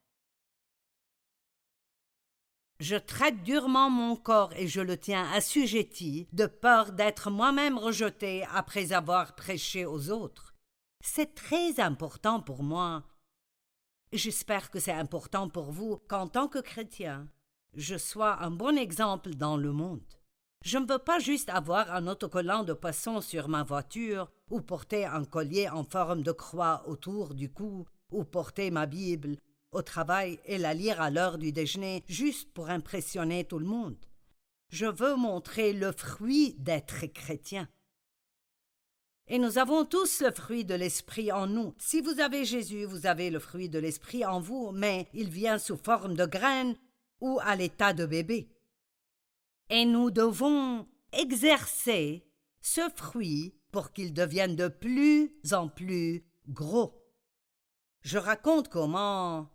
Je 2.80 2.96
traite 2.96 3.44
durement 3.44 3.90
mon 3.90 4.16
corps 4.16 4.54
et 4.54 4.70
je 4.70 4.80
le 4.80 4.96
tiens 4.96 5.30
assujetti, 5.34 6.30
de 6.32 6.46
peur 6.46 6.94
d'être 6.94 7.32
moi-même 7.32 7.78
rejeté 7.78 8.46
après 8.54 8.94
avoir 8.94 9.36
prêché 9.36 9.86
aux 9.86 10.10
autres. 10.10 10.49
C'est 11.02 11.34
très 11.34 11.80
important 11.80 12.42
pour 12.42 12.64
moi. 12.64 13.04
J'espère 14.12 14.70
que 14.70 14.80
c'est 14.80 14.92
important 14.92 15.50
pour 15.50 15.72
vous 15.72 15.98
qu'en 16.08 16.28
tant 16.28 16.48
que 16.48 16.60
chrétien, 16.60 17.30
je 17.74 17.98
sois 17.98 18.42
un 18.44 18.52
bon 18.52 18.78
exemple 18.78 19.36
dans 19.36 19.56
le 19.56 19.72
monde. 19.72 20.02
Je 20.64 20.78
ne 20.78 20.92
veux 20.92 21.00
pas 21.00 21.20
juste 21.20 21.50
avoir 21.50 21.92
un 21.94 22.08
autocollant 22.08 22.64
de 22.64 22.74
poisson 22.74 23.22
sur 23.22 23.48
ma 23.48 23.64
voiture, 23.64 24.30
ou 24.50 24.62
porter 24.62 25.06
un 25.06 25.24
collier 25.24 25.70
en 25.70 25.84
forme 25.84 26.22
de 26.22 26.34
croix 26.34 26.84
autour 26.88 27.34
du 27.34 27.50
cou, 27.50 27.86
ou 28.12 28.26
porter 28.26 28.72
ma 28.72 28.86
Bible 28.86 29.38
au 29.72 29.82
travail 29.84 30.40
et 30.46 30.58
la 30.58 30.74
lire 30.74 31.00
à 31.00 31.12
l'heure 31.12 31.38
du 31.38 31.52
déjeuner 31.52 32.04
juste 32.08 32.52
pour 32.54 32.70
impressionner 32.70 33.46
tout 33.46 33.60
le 33.60 33.68
monde. 33.68 33.96
Je 34.70 34.88
veux 34.88 35.16
montrer 35.16 35.74
le 35.74 35.92
fruit 35.92 36.56
d'être 36.58 37.06
chrétien. 37.08 37.70
Et 39.30 39.38
nous 39.38 39.58
avons 39.58 39.86
tous 39.86 40.22
le 40.22 40.32
fruit 40.32 40.66
de 40.66 40.76
l'esprit 40.76 41.32
en 41.32 41.48
nous. 41.48 41.76
Si 41.78 42.02
vous 42.02 42.20
avez 42.20 42.46
Jésus, 42.46 42.86
vous 42.86 43.06
avez 43.06 43.30
le 43.30 43.40
fruit 43.40 43.70
de 43.70 43.80
l'esprit 43.80 44.26
en 44.26 44.40
vous, 44.40 44.72
mais 44.72 45.08
il 45.14 45.30
vient 45.30 45.60
sous 45.60 45.78
forme 45.78 46.16
de 46.16 46.26
graine 46.26 46.76
ou 47.22 47.40
à 47.44 47.56
l'état 47.56 47.94
de 47.94 48.06
bébé 48.06 48.50
et 49.70 49.86
nous 49.86 50.12
devons 50.12 50.88
exercer 51.12 52.28
ce 52.62 52.82
fruit 52.96 53.56
pour 53.72 53.92
qu'il 53.94 54.14
devienne 54.14 54.56
de 54.56 54.68
plus 54.68 55.32
en 55.52 55.70
plus 55.70 56.26
gros. 56.48 56.96
Je 58.02 58.18
raconte 58.18 58.70
comment, 58.70 59.50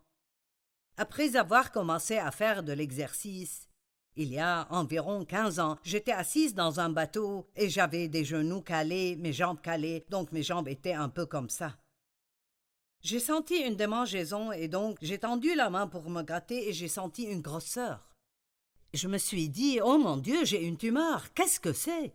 après 0.96 1.36
avoir 1.36 1.72
commencé 1.72 2.16
à 2.16 2.30
faire 2.30 2.62
de 2.62 2.72
l'exercice, 2.72 3.68
il 4.16 4.32
y 4.32 4.38
a 4.38 4.66
environ 4.70 5.24
quinze 5.24 5.58
ans, 5.58 5.76
j'étais 5.82 6.12
assise 6.12 6.54
dans 6.54 6.80
un 6.80 6.88
bateau 6.88 7.46
et 7.56 7.68
j'avais 7.68 8.08
des 8.08 8.24
genoux 8.24 8.60
calés, 8.60 9.16
mes 9.16 9.32
jambes 9.32 9.60
calées, 9.60 10.04
donc 10.08 10.30
mes 10.32 10.42
jambes 10.42 10.68
étaient 10.68 10.92
un 10.92 11.08
peu 11.08 11.26
comme 11.26 11.50
ça. 11.50 11.76
J'ai 13.00 13.20
senti 13.20 13.56
une 13.56 13.76
démangeaison 13.76 14.52
et 14.52 14.68
donc 14.68 14.96
j'ai 15.02 15.18
tendu 15.18 15.54
la 15.54 15.68
main 15.68 15.86
pour 15.86 16.08
me 16.08 16.22
gratter 16.22 16.68
et 16.68 16.72
j'ai 16.72 16.88
senti 16.88 17.24
une 17.24 17.42
grosseur. 17.42 18.08
Je 18.94 19.08
me 19.08 19.18
suis 19.18 19.48
dit 19.48 19.80
Oh 19.82 19.98
mon 19.98 20.16
Dieu, 20.16 20.44
j'ai 20.44 20.64
une 20.64 20.78
tumeur, 20.78 21.32
qu'est-ce 21.34 21.60
que 21.60 21.72
c'est? 21.72 22.14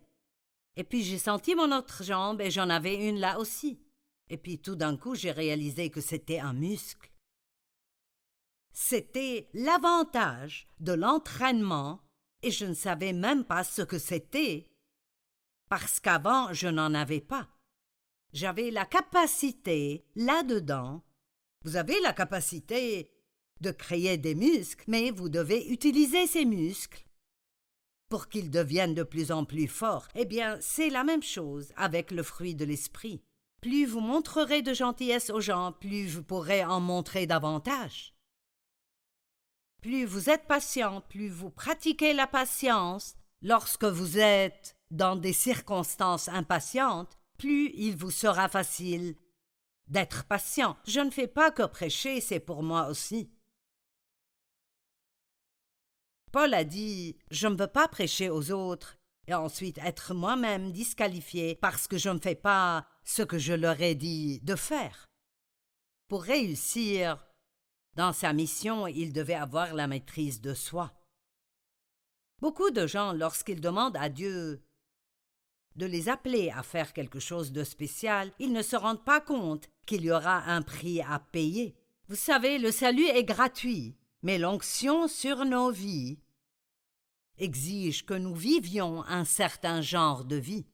Et 0.76 0.84
puis 0.84 1.02
j'ai 1.02 1.18
senti 1.18 1.54
mon 1.54 1.70
autre 1.76 2.02
jambe 2.02 2.40
et 2.40 2.50
j'en 2.50 2.70
avais 2.70 3.08
une 3.08 3.20
là 3.20 3.38
aussi. 3.38 3.78
Et 4.30 4.36
puis 4.36 4.58
tout 4.58 4.76
d'un 4.76 4.96
coup, 4.96 5.14
j'ai 5.14 5.32
réalisé 5.32 5.90
que 5.90 6.00
c'était 6.00 6.38
un 6.38 6.54
muscle. 6.54 7.09
C'était 8.72 9.48
l'avantage 9.52 10.68
de 10.78 10.92
l'entraînement 10.92 12.02
et 12.42 12.50
je 12.50 12.64
ne 12.64 12.74
savais 12.74 13.12
même 13.12 13.44
pas 13.44 13.64
ce 13.64 13.82
que 13.82 13.98
c'était 13.98 14.66
parce 15.68 16.00
qu'avant 16.00 16.52
je 16.52 16.68
n'en 16.68 16.94
avais 16.94 17.20
pas. 17.20 17.48
J'avais 18.32 18.70
la 18.70 18.84
capacité 18.84 20.04
là-dedans. 20.14 21.02
Vous 21.64 21.76
avez 21.76 21.98
la 22.00 22.12
capacité 22.12 23.10
de 23.60 23.70
créer 23.70 24.16
des 24.16 24.34
muscles, 24.34 24.84
mais 24.86 25.10
vous 25.10 25.28
devez 25.28 25.68
utiliser 25.68 26.26
ces 26.26 26.44
muscles 26.44 27.04
pour 28.08 28.28
qu'ils 28.28 28.50
deviennent 28.50 28.94
de 28.94 29.02
plus 29.02 29.30
en 29.30 29.44
plus 29.44 29.68
forts. 29.68 30.08
Eh 30.14 30.24
bien, 30.24 30.58
c'est 30.60 30.90
la 30.90 31.04
même 31.04 31.22
chose 31.22 31.72
avec 31.76 32.10
le 32.10 32.22
fruit 32.22 32.54
de 32.54 32.64
l'esprit. 32.64 33.22
Plus 33.60 33.84
vous 33.84 34.00
montrerez 34.00 34.62
de 34.62 34.72
gentillesse 34.72 35.30
aux 35.30 35.40
gens, 35.40 35.72
plus 35.72 36.06
vous 36.06 36.22
pourrez 36.22 36.64
en 36.64 36.80
montrer 36.80 37.26
davantage. 37.26 38.14
Plus 39.80 40.04
vous 40.04 40.28
êtes 40.28 40.46
patient, 40.46 41.00
plus 41.00 41.28
vous 41.28 41.50
pratiquez 41.50 42.12
la 42.12 42.26
patience, 42.26 43.14
lorsque 43.40 43.84
vous 43.84 44.18
êtes 44.18 44.76
dans 44.90 45.16
des 45.16 45.32
circonstances 45.32 46.28
impatientes, 46.28 47.18
plus 47.38 47.70
il 47.74 47.96
vous 47.96 48.10
sera 48.10 48.48
facile 48.48 49.14
d'être 49.86 50.24
patient. 50.24 50.76
Je 50.86 51.00
ne 51.00 51.10
fais 51.10 51.26
pas 51.26 51.50
que 51.50 51.62
prêcher, 51.62 52.20
c'est 52.20 52.40
pour 52.40 52.62
moi 52.62 52.88
aussi. 52.88 53.30
Paul 56.30 56.52
a 56.54 56.64
dit 56.64 57.16
Je 57.30 57.48
ne 57.48 57.56
veux 57.56 57.66
pas 57.66 57.88
prêcher 57.88 58.28
aux 58.28 58.52
autres 58.52 58.98
et 59.26 59.34
ensuite 59.34 59.78
être 59.78 60.14
moi-même 60.14 60.72
disqualifié 60.72 61.54
parce 61.54 61.88
que 61.88 61.98
je 61.98 62.10
ne 62.10 62.20
fais 62.20 62.34
pas 62.34 62.86
ce 63.04 63.22
que 63.22 63.38
je 63.38 63.52
leur 63.52 63.80
ai 63.80 63.94
dit 63.94 64.40
de 64.42 64.54
faire. 64.54 65.06
Pour 66.08 66.22
réussir 66.22 67.24
dans 67.94 68.12
sa 68.12 68.32
mission, 68.32 68.86
il 68.86 69.12
devait 69.12 69.34
avoir 69.34 69.74
la 69.74 69.86
maîtrise 69.86 70.40
de 70.40 70.54
soi. 70.54 70.92
Beaucoup 72.40 72.70
de 72.70 72.86
gens, 72.86 73.12
lorsqu'ils 73.12 73.60
demandent 73.60 73.96
à 73.96 74.08
Dieu 74.08 74.62
de 75.76 75.86
les 75.86 76.08
appeler 76.08 76.50
à 76.50 76.62
faire 76.62 76.92
quelque 76.92 77.20
chose 77.20 77.52
de 77.52 77.64
spécial, 77.64 78.32
ils 78.38 78.52
ne 78.52 78.62
se 78.62 78.76
rendent 78.76 79.04
pas 79.04 79.20
compte 79.20 79.68
qu'il 79.86 80.04
y 80.04 80.10
aura 80.10 80.44
un 80.44 80.62
prix 80.62 81.00
à 81.02 81.18
payer. 81.18 81.76
Vous 82.08 82.16
savez, 82.16 82.58
le 82.58 82.72
salut 82.72 83.06
est 83.06 83.24
gratuit, 83.24 83.96
mais 84.22 84.38
l'onction 84.38 85.06
sur 85.06 85.44
nos 85.44 85.70
vies 85.70 86.18
exige 87.38 88.04
que 88.04 88.14
nous 88.14 88.34
vivions 88.34 89.04
un 89.04 89.24
certain 89.24 89.80
genre 89.80 90.24
de 90.24 90.36
vie. 90.36 90.66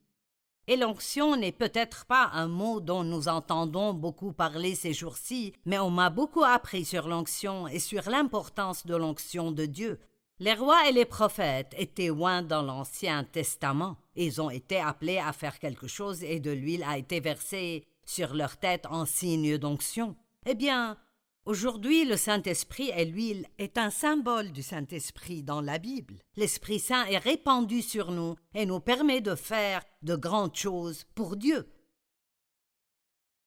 Et 0.68 0.76
l'onction 0.76 1.36
n'est 1.36 1.52
peut-être 1.52 2.06
pas 2.06 2.30
un 2.32 2.48
mot 2.48 2.80
dont 2.80 3.04
nous 3.04 3.28
entendons 3.28 3.94
beaucoup 3.94 4.32
parler 4.32 4.74
ces 4.74 4.92
jours-ci, 4.92 5.52
mais 5.64 5.78
on 5.78 5.90
m'a 5.90 6.10
beaucoup 6.10 6.42
appris 6.42 6.84
sur 6.84 7.06
l'onction 7.06 7.68
et 7.68 7.78
sur 7.78 8.10
l'importance 8.10 8.84
de 8.84 8.96
l'onction 8.96 9.52
de 9.52 9.64
Dieu. 9.64 10.00
Les 10.40 10.54
rois 10.54 10.88
et 10.88 10.92
les 10.92 11.04
prophètes 11.04 11.72
étaient 11.78 12.08
loin 12.08 12.42
dans 12.42 12.62
l'Ancien 12.62 13.22
Testament. 13.24 13.96
Ils 14.16 14.40
ont 14.42 14.50
été 14.50 14.78
appelés 14.78 15.18
à 15.18 15.32
faire 15.32 15.58
quelque 15.60 15.86
chose 15.86 16.24
et 16.24 16.40
de 16.40 16.50
l'huile 16.50 16.84
a 16.84 16.98
été 16.98 17.20
versée 17.20 17.86
sur 18.04 18.34
leur 18.34 18.56
tête 18.56 18.86
en 18.90 19.06
signe 19.06 19.58
d'onction. 19.58 20.16
Eh 20.46 20.54
bien, 20.54 20.98
Aujourd'hui, 21.46 22.04
le 22.04 22.16
Saint-Esprit 22.16 22.90
et 22.96 23.04
l'huile 23.04 23.46
est 23.58 23.78
un 23.78 23.90
symbole 23.90 24.50
du 24.50 24.64
Saint-Esprit 24.64 25.44
dans 25.44 25.60
la 25.60 25.78
Bible. 25.78 26.16
L'Esprit 26.34 26.80
Saint 26.80 27.06
est 27.06 27.18
répandu 27.18 27.82
sur 27.82 28.10
nous 28.10 28.34
et 28.52 28.66
nous 28.66 28.80
permet 28.80 29.20
de 29.20 29.36
faire 29.36 29.84
de 30.02 30.16
grandes 30.16 30.56
choses 30.56 31.04
pour 31.14 31.36
Dieu. 31.36 31.68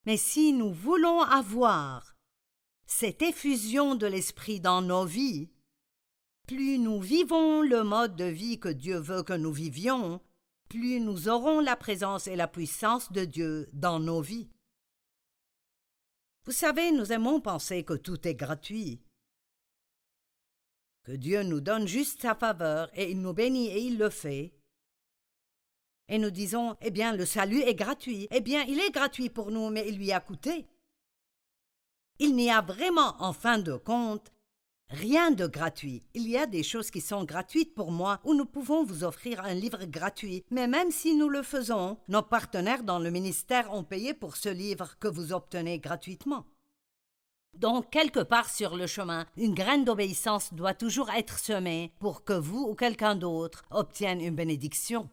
Mais 0.06 0.16
si 0.16 0.54
nous 0.54 0.72
voulons 0.72 1.24
avoir 1.24 2.16
cette 2.86 3.22
effusion 3.22 3.96
de 3.96 4.08
l'Esprit 4.08 4.62
dans 4.62 4.82
nos 4.82 5.04
vies, 5.04 5.50
plus 6.48 6.80
nous 6.80 7.02
vivons 7.02 7.62
le 7.64 7.84
mode 7.84 8.16
de 8.16 8.24
vie 8.24 8.62
que 8.62 8.70
Dieu 8.70 8.98
veut 8.98 9.24
que 9.24 9.34
nous 9.34 9.52
vivions, 9.52 10.22
plus 10.70 11.02
nous 11.02 11.28
aurons 11.28 11.60
la 11.60 11.76
présence 11.76 12.28
et 12.28 12.38
la 12.38 12.48
puissance 12.48 13.12
de 13.12 13.26
Dieu 13.26 13.68
dans 13.74 14.00
nos 14.00 14.22
vies. 14.22 14.50
Vous 16.46 16.52
savez, 16.52 16.92
nous 16.92 17.12
aimons 17.12 17.42
penser 17.42 17.84
que 17.84 17.94
tout 17.94 18.28
est 18.28 18.36
gratuit, 18.36 19.02
que 21.04 21.12
Dieu 21.12 21.44
nous 21.44 21.62
donne 21.62 21.88
juste 21.88 22.22
sa 22.22 22.36
faveur 22.36 22.90
et 22.94 23.12
il 23.12 23.22
nous 23.22 23.34
bénit 23.34 23.68
et 23.68 23.80
il 23.80 23.98
le 23.98 24.10
fait. 24.10 24.54
Et 26.08 26.18
nous 26.18 26.32
disons, 26.32 26.76
eh 26.82 26.90
bien, 26.90 27.16
le 27.16 27.26
salut 27.26 27.62
est 27.62 27.76
gratuit. 27.76 28.28
Eh 28.32 28.42
bien, 28.42 28.64
il 28.64 28.80
est 28.80 28.92
gratuit 28.92 29.30
pour 29.30 29.52
nous, 29.52 29.70
mais 29.70 29.88
il 29.88 29.98
lui 29.98 30.12
a 30.12 30.20
coûté. 30.20 30.68
Il 32.18 32.36
n'y 32.36 32.50
a 32.50 32.62
vraiment, 32.62 33.16
en 33.22 33.32
fin 33.32 33.60
de 33.60 33.76
compte, 33.76 34.32
Rien 34.90 35.30
de 35.30 35.46
gratuit. 35.46 36.02
Il 36.16 36.28
y 36.28 36.36
a 36.36 36.48
des 36.48 36.64
choses 36.64 36.90
qui 36.90 37.00
sont 37.00 37.24
gratuites 37.24 37.76
pour 37.76 37.92
moi 37.92 38.20
où 38.24 38.34
nous 38.34 38.46
pouvons 38.46 38.84
vous 38.84 39.04
offrir 39.04 39.40
un 39.44 39.54
livre 39.54 39.86
gratuit. 39.86 40.44
Mais 40.50 40.68
même 40.68 40.90
si 40.90 41.16
nous 41.16 41.30
le 41.30 41.44
faisons, 41.44 41.98
nos 42.08 42.24
partenaires 42.24 42.84
dans 42.84 42.98
le 42.98 43.12
ministère 43.12 43.72
ont 43.72 43.84
payé 43.84 44.16
pour 44.16 44.36
ce 44.36 44.50
livre 44.50 44.98
que 45.00 45.08
vous 45.08 45.32
obtenez 45.32 45.78
gratuitement. 45.78 46.48
Donc, 47.56 47.92
quelque 47.92 48.20
part 48.20 48.50
sur 48.50 48.76
le 48.76 48.88
chemin, 48.88 49.28
une 49.38 49.54
graine 49.54 49.86
d'obéissance 49.86 50.54
doit 50.54 50.74
toujours 50.74 51.12
être 51.12 51.38
semée 51.38 51.94
pour 52.00 52.24
que 52.24 52.34
vous 52.34 52.64
ou 52.68 52.74
quelqu'un 52.74 53.16
d'autre 53.16 53.66
obtienne 53.70 54.22
une 54.22 54.36
bénédiction. 54.36 55.10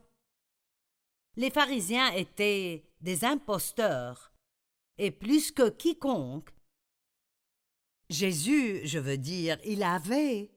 Les 1.36 1.50
pharisiens 1.50 2.12
étaient 2.12 2.84
des 3.02 3.24
imposteurs, 3.24 4.32
et 4.96 5.10
plus 5.10 5.50
que 5.52 5.68
quiconque, 5.68 6.55
Jésus, 8.08 8.80
je 8.84 8.98
veux 8.98 9.18
dire, 9.18 9.58
il 9.64 9.82
avait 9.82 10.50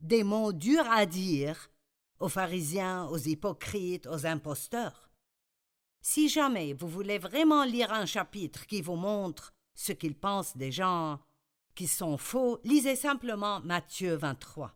des 0.00 0.24
mots 0.24 0.52
durs 0.52 0.90
à 0.90 1.06
dire 1.06 1.70
aux 2.18 2.28
pharisiens, 2.28 3.06
aux 3.06 3.18
hypocrites, 3.18 4.06
aux 4.06 4.26
imposteurs. 4.26 5.08
Si 6.00 6.28
jamais 6.28 6.72
vous 6.72 6.88
voulez 6.88 7.18
vraiment 7.18 7.64
lire 7.64 7.92
un 7.92 8.06
chapitre 8.06 8.66
qui 8.66 8.82
vous 8.82 8.96
montre 8.96 9.54
ce 9.74 9.92
qu'ils 9.92 10.18
pensent 10.18 10.56
des 10.56 10.72
gens 10.72 11.20
qui 11.74 11.86
sont 11.86 12.18
faux, 12.18 12.58
lisez 12.64 12.96
simplement 12.96 13.60
Matthieu 13.60 14.16
23. 14.16 14.74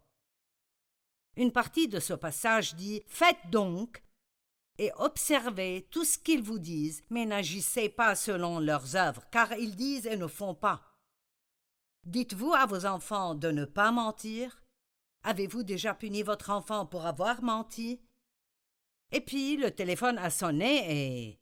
Une 1.37 1.51
partie 1.51 1.89
de 1.89 1.99
ce 1.99 2.13
passage 2.13 2.77
dit 2.77 3.03
Faites 3.07 3.51
donc 3.51 4.03
et 4.79 4.93
observez 4.97 5.89
tout 5.91 6.05
ce 6.05 6.19
qu'ils 6.19 6.43
vous 6.43 6.59
disent, 6.59 7.03
mais 7.11 7.27
n'agissez 7.27 7.89
pas 7.89 8.15
selon 8.15 8.61
leurs 8.61 8.95
œuvres, 8.97 9.25
car 9.31 9.53
ils 9.55 9.75
disent 9.75 10.07
et 10.07 10.17
ne 10.17 10.27
font 10.27 10.55
pas. 10.55 10.92
Dites-vous 12.07 12.53
à 12.53 12.67
vos 12.67 12.85
enfants 12.85 13.35
de 13.35 13.51
ne 13.51 13.65
pas 13.65 13.93
mentir? 13.93 14.63
Avez-vous 15.23 15.63
déjà 15.63 15.95
puni 15.95 16.23
votre 16.23 16.51
enfant 16.51 16.85
pour 16.85 17.07
avoir 17.07 17.43
menti? 17.43 18.01
Et 19.13 19.21
puis 19.21 19.57
le 19.57 19.71
téléphone 19.71 20.19
a 20.19 20.31
sonné 20.31 21.29
et. 21.29 21.39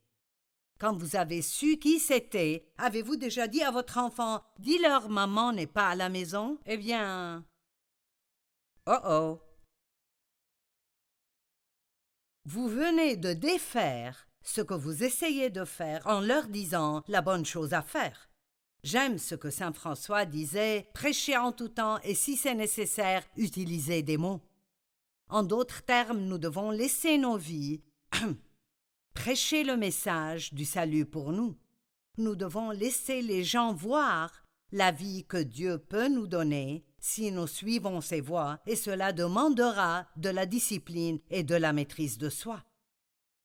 Quand 0.78 0.96
vous 0.96 1.16
avez 1.16 1.42
su 1.42 1.78
qui 1.78 1.98
c'était, 1.98 2.70
avez-vous 2.78 3.16
déjà 3.16 3.48
dit 3.48 3.62
à 3.62 3.70
votre 3.70 3.98
enfant 3.98 4.42
Dis-leur 4.58 5.08
maman 5.08 5.52
n'est 5.52 5.66
pas 5.66 5.90
à 5.90 5.94
la 5.94 6.08
maison? 6.08 6.58
Eh 6.66 6.76
bien. 6.76 7.44
Oh 8.86 8.98
oh 9.04 9.40
Vous 12.44 12.68
venez 12.68 13.16
de 13.16 13.32
défaire 13.32 14.26
ce 14.42 14.62
que 14.62 14.74
vous 14.74 15.04
essayez 15.04 15.50
de 15.50 15.64
faire 15.64 16.06
en 16.06 16.20
leur 16.20 16.48
disant 16.48 17.02
la 17.08 17.20
bonne 17.20 17.44
chose 17.44 17.74
à 17.74 17.82
faire. 17.82 18.29
J'aime 18.82 19.18
ce 19.18 19.34
que 19.34 19.50
saint 19.50 19.72
François 19.72 20.24
disait 20.24 20.88
prêchez 20.94 21.36
en 21.36 21.52
tout 21.52 21.68
temps 21.68 21.98
et 22.02 22.14
si 22.14 22.36
c'est 22.36 22.54
nécessaire, 22.54 23.22
utilisez 23.36 24.02
des 24.02 24.16
mots. 24.16 24.40
En 25.28 25.42
d'autres 25.42 25.82
termes, 25.82 26.20
nous 26.20 26.38
devons 26.38 26.70
laisser 26.70 27.18
nos 27.18 27.36
vies 27.36 27.82
prêcher 29.14 29.64
le 29.64 29.76
message 29.76 30.54
du 30.54 30.64
salut 30.64 31.04
pour 31.04 31.32
nous. 31.32 31.56
Nous 32.16 32.34
devons 32.36 32.70
laisser 32.70 33.22
les 33.22 33.44
gens 33.44 33.72
voir 33.74 34.44
la 34.72 34.92
vie 34.92 35.24
que 35.24 35.36
Dieu 35.36 35.78
peut 35.78 36.08
nous 36.08 36.26
donner 36.26 36.84
si 37.00 37.32
nous 37.32 37.46
suivons 37.46 38.00
ses 38.00 38.20
voies, 38.20 38.58
et 38.66 38.76
cela 38.76 39.12
demandera 39.12 40.06
de 40.16 40.28
la 40.28 40.46
discipline 40.46 41.18
et 41.30 41.42
de 41.42 41.54
la 41.54 41.72
maîtrise 41.72 42.18
de 42.18 42.28
soi. 42.28 42.62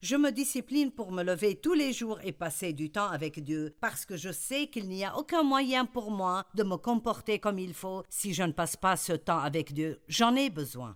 Je 0.05 0.15
me 0.15 0.31
discipline 0.31 0.91
pour 0.91 1.12
me 1.12 1.24
lever 1.24 1.55
tous 1.55 1.74
les 1.74 1.91
jours 1.91 2.19
et 2.24 2.31
passer 2.31 2.74
du 2.74 2.91
temps 2.91 3.09
avec 3.09 3.43
Dieu, 3.43 3.75
parce 3.81 4.05
que 4.05 4.15
je 4.15 4.31
sais 4.31 4.67
qu'il 4.67 4.88
n'y 4.88 5.03
a 5.03 5.17
aucun 5.17 5.41
moyen 5.41 5.88
pour 5.88 6.12
moi 6.12 6.45
de 6.53 6.62
me 6.62 6.75
comporter 6.75 7.39
comme 7.39 7.57
il 7.57 7.74
faut 7.74 8.03
si 8.07 8.31
je 8.31 8.43
ne 8.43 8.51
passe 8.51 8.75
pas 8.75 8.97
ce 8.97 9.13
temps 9.13 9.39
avec 9.39 9.74
Dieu. 9.74 10.00
J'en 10.07 10.35
ai 10.35 10.51
besoin. 10.51 10.95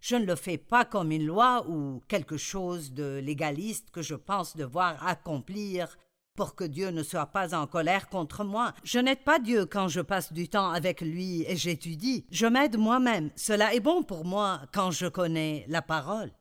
Je 0.00 0.16
ne 0.16 0.24
le 0.24 0.34
fais 0.34 0.56
pas 0.56 0.86
comme 0.86 1.12
une 1.12 1.26
loi 1.26 1.68
ou 1.68 2.00
quelque 2.08 2.38
chose 2.38 2.94
de 2.94 3.20
légaliste 3.22 3.90
que 3.90 4.00
je 4.00 4.14
pense 4.14 4.56
devoir 4.56 5.06
accomplir 5.06 5.98
pour 6.36 6.54
que 6.54 6.64
Dieu 6.64 6.92
ne 6.92 7.02
soit 7.02 7.26
pas 7.26 7.54
en 7.54 7.66
colère 7.66 8.08
contre 8.08 8.44
moi. 8.44 8.72
Je 8.82 8.98
n'aide 8.98 9.24
pas 9.24 9.38
Dieu 9.38 9.66
quand 9.66 9.88
je 9.88 10.00
passe 10.00 10.32
du 10.32 10.48
temps 10.48 10.70
avec 10.70 11.02
lui 11.02 11.44
et 11.46 11.56
j'étudie. 11.56 12.24
Je 12.30 12.46
m'aide 12.46 12.78
moi-même. 12.78 13.28
Cela 13.36 13.74
est 13.74 13.80
bon 13.80 14.02
pour 14.02 14.24
moi 14.24 14.62
quand 14.72 14.90
je 14.90 15.06
connais 15.06 15.66
la 15.68 15.82
parole. 15.82 16.32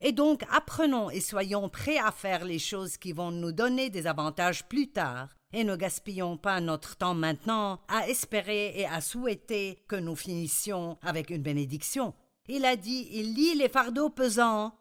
Et 0.00 0.12
donc 0.12 0.44
apprenons 0.50 1.10
et 1.10 1.20
soyons 1.20 1.68
prêts 1.68 1.98
à 1.98 2.12
faire 2.12 2.44
les 2.44 2.58
choses 2.58 2.96
qui 2.98 3.12
vont 3.12 3.30
nous 3.30 3.52
donner 3.52 3.88
des 3.88 4.06
avantages 4.06 4.66
plus 4.68 4.88
tard, 4.90 5.34
et 5.52 5.64
ne 5.64 5.76
gaspillons 5.76 6.36
pas 6.36 6.60
notre 6.60 6.96
temps 6.96 7.14
maintenant 7.14 7.80
à 7.88 8.08
espérer 8.08 8.78
et 8.78 8.86
à 8.86 9.00
souhaiter 9.00 9.82
que 9.88 9.96
nous 9.96 10.16
finissions 10.16 10.98
avec 11.02 11.30
une 11.30 11.42
bénédiction. 11.42 12.14
Il 12.48 12.64
a 12.64 12.76
dit 12.76 13.08
Il 13.12 13.34
lit 13.34 13.54
les 13.54 13.68
fardeaux 13.68 14.10
pesants, 14.10 14.76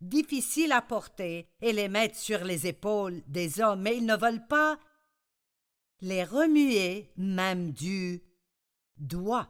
difficiles 0.00 0.72
à 0.72 0.82
porter, 0.82 1.46
et 1.60 1.72
les 1.72 1.88
mettre 1.88 2.16
sur 2.16 2.44
les 2.44 2.66
épaules 2.66 3.22
des 3.28 3.60
hommes, 3.60 3.82
mais 3.82 3.96
ils 3.96 4.06
ne 4.06 4.16
veulent 4.16 4.46
pas 4.48 4.78
les 6.00 6.24
remuer 6.24 7.12
même 7.16 7.70
du 7.70 8.22
doigt. 8.96 9.48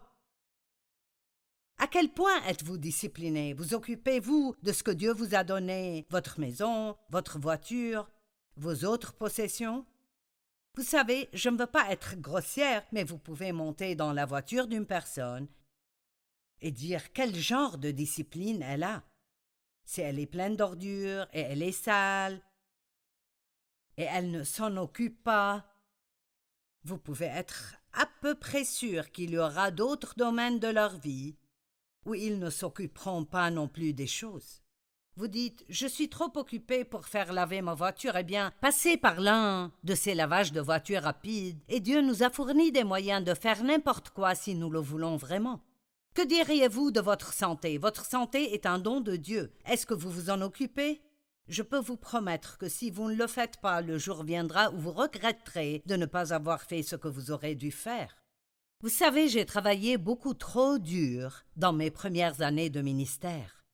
À 1.82 1.88
quel 1.88 2.10
point 2.10 2.40
êtes-vous 2.44 2.78
discipliné? 2.78 3.54
Vous 3.54 3.74
occupez-vous 3.74 4.54
de 4.62 4.70
ce 4.70 4.84
que 4.84 4.92
Dieu 4.92 5.12
vous 5.12 5.34
a 5.34 5.42
donné, 5.42 6.06
votre 6.10 6.38
maison, 6.38 6.96
votre 7.10 7.40
voiture, 7.40 8.08
vos 8.54 8.84
autres 8.84 9.14
possessions? 9.14 9.84
Vous 10.76 10.84
savez, 10.84 11.28
je 11.32 11.48
ne 11.48 11.58
veux 11.58 11.66
pas 11.66 11.90
être 11.90 12.14
grossière, 12.20 12.86
mais 12.92 13.02
vous 13.02 13.18
pouvez 13.18 13.50
monter 13.50 13.96
dans 13.96 14.12
la 14.12 14.26
voiture 14.26 14.68
d'une 14.68 14.86
personne 14.86 15.48
et 16.60 16.70
dire 16.70 17.12
quel 17.12 17.34
genre 17.34 17.78
de 17.78 17.90
discipline 17.90 18.62
elle 18.62 18.84
a. 18.84 19.02
Si 19.84 20.02
elle 20.02 20.20
est 20.20 20.26
pleine 20.26 20.54
d'ordures 20.54 21.26
et 21.32 21.40
elle 21.40 21.64
est 21.64 21.72
sale, 21.72 22.40
et 23.96 24.04
elle 24.04 24.30
ne 24.30 24.44
s'en 24.44 24.76
occupe 24.76 25.24
pas, 25.24 25.66
vous 26.84 26.98
pouvez 26.98 27.26
être 27.26 27.74
à 27.92 28.06
peu 28.20 28.36
près 28.36 28.62
sûr 28.62 29.10
qu'il 29.10 29.30
y 29.30 29.38
aura 29.38 29.72
d'autres 29.72 30.14
domaines 30.16 30.60
de 30.60 30.68
leur 30.68 30.96
vie 31.00 31.34
où 32.06 32.14
ils 32.14 32.38
ne 32.38 32.50
s'occuperont 32.50 33.24
pas 33.24 33.50
non 33.50 33.68
plus 33.68 33.92
des 33.92 34.06
choses. 34.06 34.62
Vous 35.16 35.28
dites 35.28 35.64
Je 35.68 35.86
suis 35.86 36.08
trop 36.08 36.32
occupé 36.36 36.84
pour 36.84 37.06
faire 37.06 37.32
laver 37.32 37.60
ma 37.60 37.74
voiture. 37.74 38.16
Eh 38.16 38.24
bien, 38.24 38.52
passez 38.62 38.96
par 38.96 39.20
l'un 39.20 39.70
de 39.84 39.94
ces 39.94 40.14
lavages 40.14 40.52
de 40.52 40.60
voitures 40.60 41.02
rapides, 41.02 41.60
et 41.68 41.80
Dieu 41.80 42.00
nous 42.00 42.22
a 42.22 42.30
fourni 42.30 42.72
des 42.72 42.84
moyens 42.84 43.22
de 43.22 43.34
faire 43.34 43.62
n'importe 43.62 44.10
quoi 44.10 44.34
si 44.34 44.54
nous 44.54 44.70
le 44.70 44.78
voulons 44.80 45.16
vraiment. 45.16 45.60
Que 46.14 46.26
diriez-vous 46.26 46.90
de 46.90 47.00
votre 47.00 47.32
santé? 47.32 47.78
Votre 47.78 48.06
santé 48.06 48.54
est 48.54 48.66
un 48.66 48.78
don 48.78 49.00
de 49.00 49.16
Dieu. 49.16 49.52
Est-ce 49.66 49.86
que 49.86 49.94
vous 49.94 50.10
vous 50.10 50.30
en 50.30 50.40
occupez? 50.40 51.02
Je 51.48 51.62
peux 51.62 51.80
vous 51.80 51.96
promettre 51.96 52.56
que 52.56 52.68
si 52.68 52.90
vous 52.90 53.10
ne 53.10 53.16
le 53.16 53.26
faites 53.26 53.58
pas, 53.58 53.82
le 53.82 53.98
jour 53.98 54.22
viendra 54.22 54.70
où 54.70 54.78
vous 54.78 54.92
regretterez 54.92 55.82
de 55.86 55.96
ne 55.96 56.06
pas 56.06 56.32
avoir 56.32 56.62
fait 56.62 56.82
ce 56.82 56.96
que 56.96 57.08
vous 57.08 57.30
aurez 57.30 57.54
dû 57.54 57.70
faire. 57.70 58.21
Vous 58.82 58.88
savez, 58.88 59.28
j'ai 59.28 59.46
travaillé 59.46 59.96
beaucoup 59.96 60.34
trop 60.34 60.76
dur 60.76 61.44
dans 61.54 61.72
mes 61.72 61.92
premières 61.92 62.42
années 62.42 62.68
de 62.68 62.82
ministère. 62.82 63.64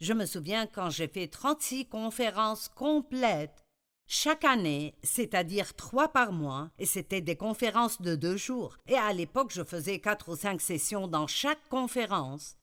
Je 0.00 0.12
me 0.12 0.26
souviens 0.26 0.68
quand 0.68 0.90
j'ai 0.90 1.08
fait 1.08 1.26
36 1.26 1.88
conférences 1.88 2.68
complètes 2.68 3.64
chaque 4.06 4.44
année, 4.44 4.94
c'est-à-dire 5.02 5.74
trois 5.74 6.06
par 6.06 6.30
mois, 6.30 6.70
et 6.78 6.86
c'était 6.86 7.20
des 7.20 7.34
conférences 7.34 8.00
de 8.00 8.14
deux 8.14 8.36
jours. 8.36 8.76
Et 8.86 8.94
à 8.94 9.12
l'époque, 9.12 9.50
je 9.52 9.64
faisais 9.64 9.98
quatre 9.98 10.28
ou 10.28 10.36
cinq 10.36 10.60
sessions 10.60 11.08
dans 11.08 11.26
chaque 11.26 11.68
conférence. 11.68 12.56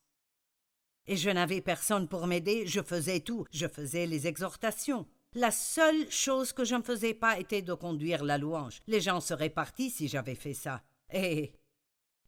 Et 1.06 1.18
je 1.18 1.28
n'avais 1.28 1.60
personne 1.60 2.08
pour 2.08 2.26
m'aider, 2.26 2.66
je 2.66 2.80
faisais 2.80 3.20
tout, 3.20 3.44
je 3.52 3.66
faisais 3.68 4.06
les 4.06 4.26
exhortations. 4.26 5.06
La 5.34 5.50
seule 5.50 6.10
chose 6.10 6.54
que 6.54 6.64
je 6.64 6.74
ne 6.74 6.82
faisais 6.82 7.12
pas 7.12 7.38
était 7.38 7.60
de 7.60 7.74
conduire 7.74 8.24
la 8.24 8.38
louange. 8.38 8.80
Les 8.86 9.02
gens 9.02 9.20
seraient 9.20 9.50
partis 9.50 9.90
si 9.90 10.08
j'avais 10.08 10.36
fait 10.36 10.54
ça. 10.54 10.82
Et 11.12 11.52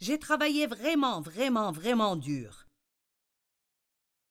j'ai 0.00 0.18
travaillé 0.18 0.66
vraiment, 0.66 1.20
vraiment, 1.20 1.72
vraiment 1.72 2.16
dur. 2.16 2.64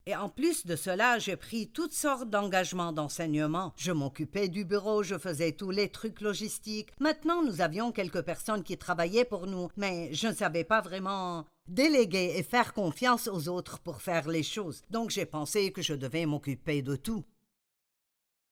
Et 0.06 0.16
en 0.16 0.28
plus 0.28 0.66
de 0.66 0.76
cela, 0.76 1.18
j'ai 1.18 1.38
pris 1.38 1.70
toutes 1.70 1.94
sortes 1.94 2.30
d'engagements 2.30 2.92
d'enseignement. 2.92 3.74
Je 3.78 3.94
m'occupais 3.94 4.50
du 4.50 4.66
bureau, 4.66 5.02
je 5.02 5.18
faisais 5.18 5.54
tous 5.54 5.72
les 5.72 5.90
trucs 5.90 6.20
logistiques. 6.20 6.92
Maintenant, 7.00 7.42
nous 7.42 7.62
avions 7.62 7.94
quelques 7.94 8.22
personnes 8.22 8.64
qui 8.64 8.78
travaillaient 8.78 9.24
pour 9.24 9.48
nous, 9.48 9.70
mais 9.78 10.14
je 10.14 10.28
ne 10.28 10.34
savais 10.34 10.66
pas 10.66 10.82
vraiment 10.82 11.46
déléguer 11.68 12.34
et 12.36 12.44
faire 12.44 12.74
confiance 12.74 13.30
aux 13.30 13.48
autres 13.48 13.80
pour 13.80 14.02
faire 14.02 14.28
les 14.28 14.44
choses. 14.44 14.82
Donc 14.90 15.10
j'ai 15.10 15.26
pensé 15.26 15.72
que 15.72 15.82
je 15.82 15.94
devais 15.94 16.26
m'occuper 16.26 16.82
de 16.82 16.98
tout. 16.98 17.24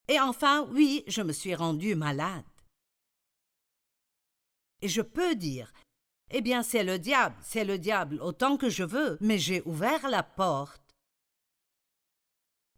Et 0.08 0.20
enfin, 0.22 0.66
oui, 0.72 1.04
je 1.08 1.22
me 1.22 1.34
suis 1.34 1.56
rendu 1.56 1.96
malade. 1.96 2.46
Et 4.82 4.88
je 4.88 5.02
peux 5.02 5.36
dire 5.36 5.74
eh 6.34 6.42
bien, 6.42 6.64
c'est 6.64 6.84
le 6.84 7.00
diable, 7.00 7.36
c'est 7.42 7.66
le 7.66 7.78
diable 7.78 8.20
autant 8.22 8.58
que 8.58 8.70
je 8.70 8.84
veux, 8.84 9.18
mais 9.22 9.38
j'ai 9.38 9.62
ouvert 9.66 10.10
la 10.10 10.24
porte 10.24 10.82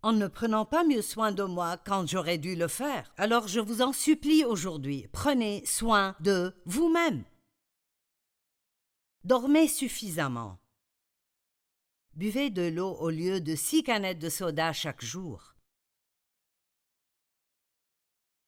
en 0.04 0.12
ne 0.12 0.28
prenant 0.28 0.66
pas 0.66 0.84
mieux 0.84 1.02
soin 1.02 1.32
de 1.32 1.44
moi 1.44 1.78
quand 1.78 2.08
j'aurais 2.08 2.38
dû 2.38 2.56
le 2.56 2.68
faire. 2.68 3.12
Alors 3.18 3.48
je 3.48 3.62
vous 3.62 3.82
en 3.82 3.94
supplie 3.94 4.44
aujourd'hui, 4.44 5.08
prenez 5.14 5.66
soin 5.66 6.16
de 6.20 6.54
vous-même. 6.66 7.24
Dormez 9.24 9.70
suffisamment. 9.70 10.60
Buvez 12.16 12.50
de 12.50 12.64
l'eau 12.64 12.92
au 13.00 13.10
lieu 13.10 13.40
de 13.40 13.56
six 13.56 13.82
canettes 13.82 14.20
de 14.20 14.30
soda 14.30 14.74
chaque 14.74 15.04
jour. 15.04 15.53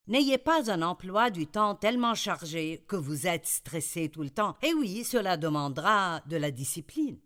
N'ayez 0.07 0.37
pas 0.37 0.69
un 0.69 0.83
emploi 0.83 1.31
du 1.31 1.47
temps 1.47 1.73
tellement 1.73 2.13
chargé 2.13 2.83
que 2.87 2.95
vous 2.95 3.25
êtes 3.25 3.47
stressé 3.47 4.07
tout 4.07 4.21
le 4.21 4.29
temps. 4.29 4.55
Et 4.61 4.71
oui, 4.75 5.03
cela 5.03 5.35
demandera 5.35 6.21
de 6.27 6.37
la 6.37 6.51
discipline. 6.51 7.17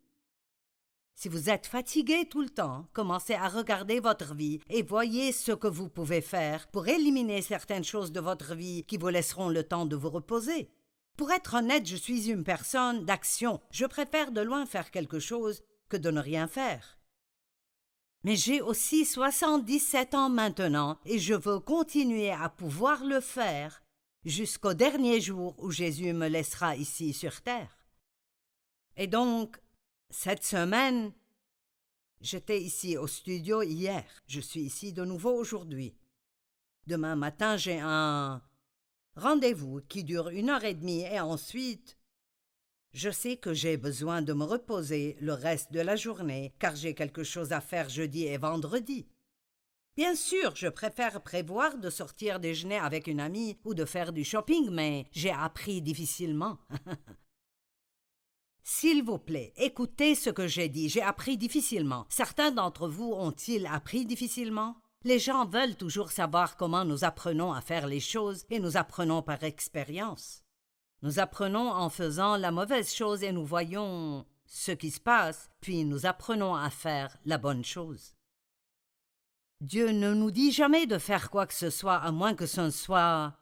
Si 1.13 1.27
vous 1.27 1.49
êtes 1.49 1.67
fatigué 1.67 2.29
tout 2.29 2.41
le 2.41 2.49
temps, 2.49 2.87
commencez 2.93 3.33
à 3.33 3.49
regarder 3.49 3.99
votre 3.99 4.33
vie 4.33 4.61
et 4.69 4.81
voyez 4.81 5.33
ce 5.33 5.51
que 5.51 5.67
vous 5.67 5.89
pouvez 5.89 6.21
faire 6.21 6.67
pour 6.67 6.87
éliminer 6.87 7.41
certaines 7.41 7.83
choses 7.83 8.13
de 8.13 8.21
votre 8.21 8.55
vie 8.55 8.85
qui 8.85 8.95
vous 8.95 9.09
laisseront 9.09 9.49
le 9.49 9.65
temps 9.65 9.85
de 9.85 9.97
vous 9.97 10.09
reposer. 10.09 10.69
Pour 11.17 11.33
être 11.33 11.55
honnête, 11.55 11.85
je 11.85 11.97
suis 11.97 12.29
une 12.29 12.45
personne 12.45 13.03
d'action. 13.03 13.59
Je 13.71 13.85
préfère 13.85 14.31
de 14.31 14.39
loin 14.39 14.65
faire 14.65 14.89
quelque 14.89 15.19
chose 15.19 15.63
que 15.89 15.97
de 15.97 16.11
ne 16.11 16.21
rien 16.21 16.47
faire. 16.47 16.98
Mais 18.23 18.35
j'ai 18.35 18.61
aussi 18.61 19.05
77 19.05 20.13
ans 20.13 20.29
maintenant 20.29 20.99
et 21.05 21.19
je 21.19 21.33
veux 21.33 21.59
continuer 21.59 22.31
à 22.31 22.49
pouvoir 22.49 23.05
le 23.05 23.21
faire 23.21 23.81
jusqu'au 24.25 24.73
dernier 24.73 25.21
jour 25.21 25.55
où 25.57 25.71
Jésus 25.71 26.13
me 26.13 26.27
laissera 26.27 26.75
ici 26.75 27.13
sur 27.13 27.41
terre. 27.41 27.77
Et 28.97 29.07
donc, 29.07 29.57
cette 30.09 30.43
semaine, 30.43 31.13
j'étais 32.19 32.61
ici 32.61 32.97
au 32.97 33.07
studio 33.07 33.61
hier, 33.61 34.03
je 34.27 34.41
suis 34.41 34.61
ici 34.61 34.91
de 34.91 35.05
nouveau 35.05 35.33
aujourd'hui. 35.33 35.95
Demain 36.87 37.15
matin, 37.15 37.55
j'ai 37.55 37.79
un 37.79 38.41
rendez-vous 39.15 39.81
qui 39.87 40.03
dure 40.03 40.29
une 40.29 40.49
heure 40.49 40.65
et 40.65 40.73
demie 40.73 41.01
et 41.03 41.19
ensuite 41.19 41.98
je 42.93 43.09
sais 43.09 43.37
que 43.37 43.53
j'ai 43.53 43.77
besoin 43.77 44.21
de 44.21 44.33
me 44.33 44.43
reposer 44.43 45.17
le 45.21 45.33
reste 45.33 45.71
de 45.71 45.79
la 45.79 45.95
journée, 45.95 46.53
car 46.59 46.75
j'ai 46.75 46.93
quelque 46.93 47.23
chose 47.23 47.51
à 47.51 47.61
faire 47.61 47.89
jeudi 47.89 48.25
et 48.25 48.37
vendredi. 48.37 49.07
Bien 49.95 50.15
sûr, 50.15 50.55
je 50.55 50.67
préfère 50.67 51.21
prévoir 51.21 51.77
de 51.77 51.89
sortir 51.89 52.39
déjeuner 52.39 52.77
avec 52.77 53.07
une 53.07 53.19
amie 53.19 53.57
ou 53.65 53.73
de 53.73 53.85
faire 53.85 54.13
du 54.13 54.23
shopping, 54.23 54.69
mais 54.71 55.05
j'ai 55.11 55.31
appris 55.31 55.81
difficilement. 55.81 56.57
S'il 58.63 59.03
vous 59.03 59.17
plaît, 59.17 59.51
écoutez 59.57 60.15
ce 60.15 60.29
que 60.29 60.47
j'ai 60.47 60.69
dit. 60.69 60.89
J'ai 60.89 61.01
appris 61.01 61.37
difficilement. 61.37 62.05
Certains 62.07 62.51
d'entre 62.51 62.87
vous 62.87 63.11
ont-ils 63.11 63.65
appris 63.65 64.05
difficilement? 64.05 64.77
Les 65.03 65.17
gens 65.17 65.45
veulent 65.45 65.75
toujours 65.75 66.11
savoir 66.11 66.55
comment 66.55 66.85
nous 66.85 67.03
apprenons 67.03 67.51
à 67.51 67.61
faire 67.61 67.87
les 67.87 67.99
choses 67.99 68.45
et 68.49 68.59
nous 68.59 68.77
apprenons 68.77 69.21
par 69.21 69.43
expérience. 69.43 70.43
Nous 71.01 71.19
apprenons 71.19 71.71
en 71.71 71.89
faisant 71.89 72.35
la 72.35 72.51
mauvaise 72.51 72.93
chose 72.93 73.23
et 73.23 73.31
nous 73.31 73.45
voyons 73.45 74.25
ce 74.45 74.71
qui 74.71 74.91
se 74.91 74.99
passe, 74.99 75.49
puis 75.61 75.85
nous 75.85 76.05
apprenons 76.05 76.55
à 76.55 76.69
faire 76.69 77.17
la 77.25 77.37
bonne 77.37 77.63
chose. 77.63 78.15
Dieu 79.61 79.91
ne 79.91 80.13
nous 80.13 80.31
dit 80.31 80.51
jamais 80.51 80.87
de 80.87 80.97
faire 80.97 81.29
quoi 81.29 81.45
que 81.45 81.53
ce 81.53 81.69
soit 81.69 81.97
à 81.97 82.11
moins 82.11 82.33
que 82.33 82.45
ce 82.45 82.61
ne 82.61 82.69
soit 82.69 83.35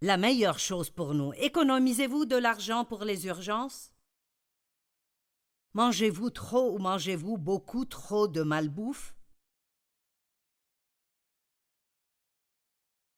la 0.00 0.16
meilleure 0.16 0.58
chose 0.58 0.90
pour 0.90 1.14
nous. 1.14 1.32
Économisez-vous 1.34 2.24
de 2.24 2.36
l'argent 2.36 2.84
pour 2.84 3.04
les 3.04 3.26
urgences? 3.26 3.92
Mangez-vous 5.74 6.30
trop 6.30 6.74
ou 6.74 6.78
mangez-vous 6.78 7.38
beaucoup 7.38 7.84
trop 7.84 8.26
de 8.28 8.42
malbouffe? 8.42 9.14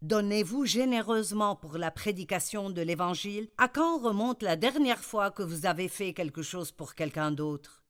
Donnez-vous 0.04 0.66
généreusement 0.66 1.56
pour 1.56 1.78
la 1.78 1.90
prédication 1.90 2.68
de 2.68 2.82
l'Évangile 2.82 3.48
À 3.56 3.68
quand 3.68 3.98
remonte 3.98 4.42
la 4.42 4.54
dernière 4.54 5.02
fois 5.02 5.30
que 5.30 5.42
vous 5.42 5.64
avez 5.64 5.88
fait 5.88 6.12
quelque 6.12 6.42
chose 6.42 6.72
pour 6.72 6.94
quelqu'un 6.94 7.30
d'autre? 7.30 7.82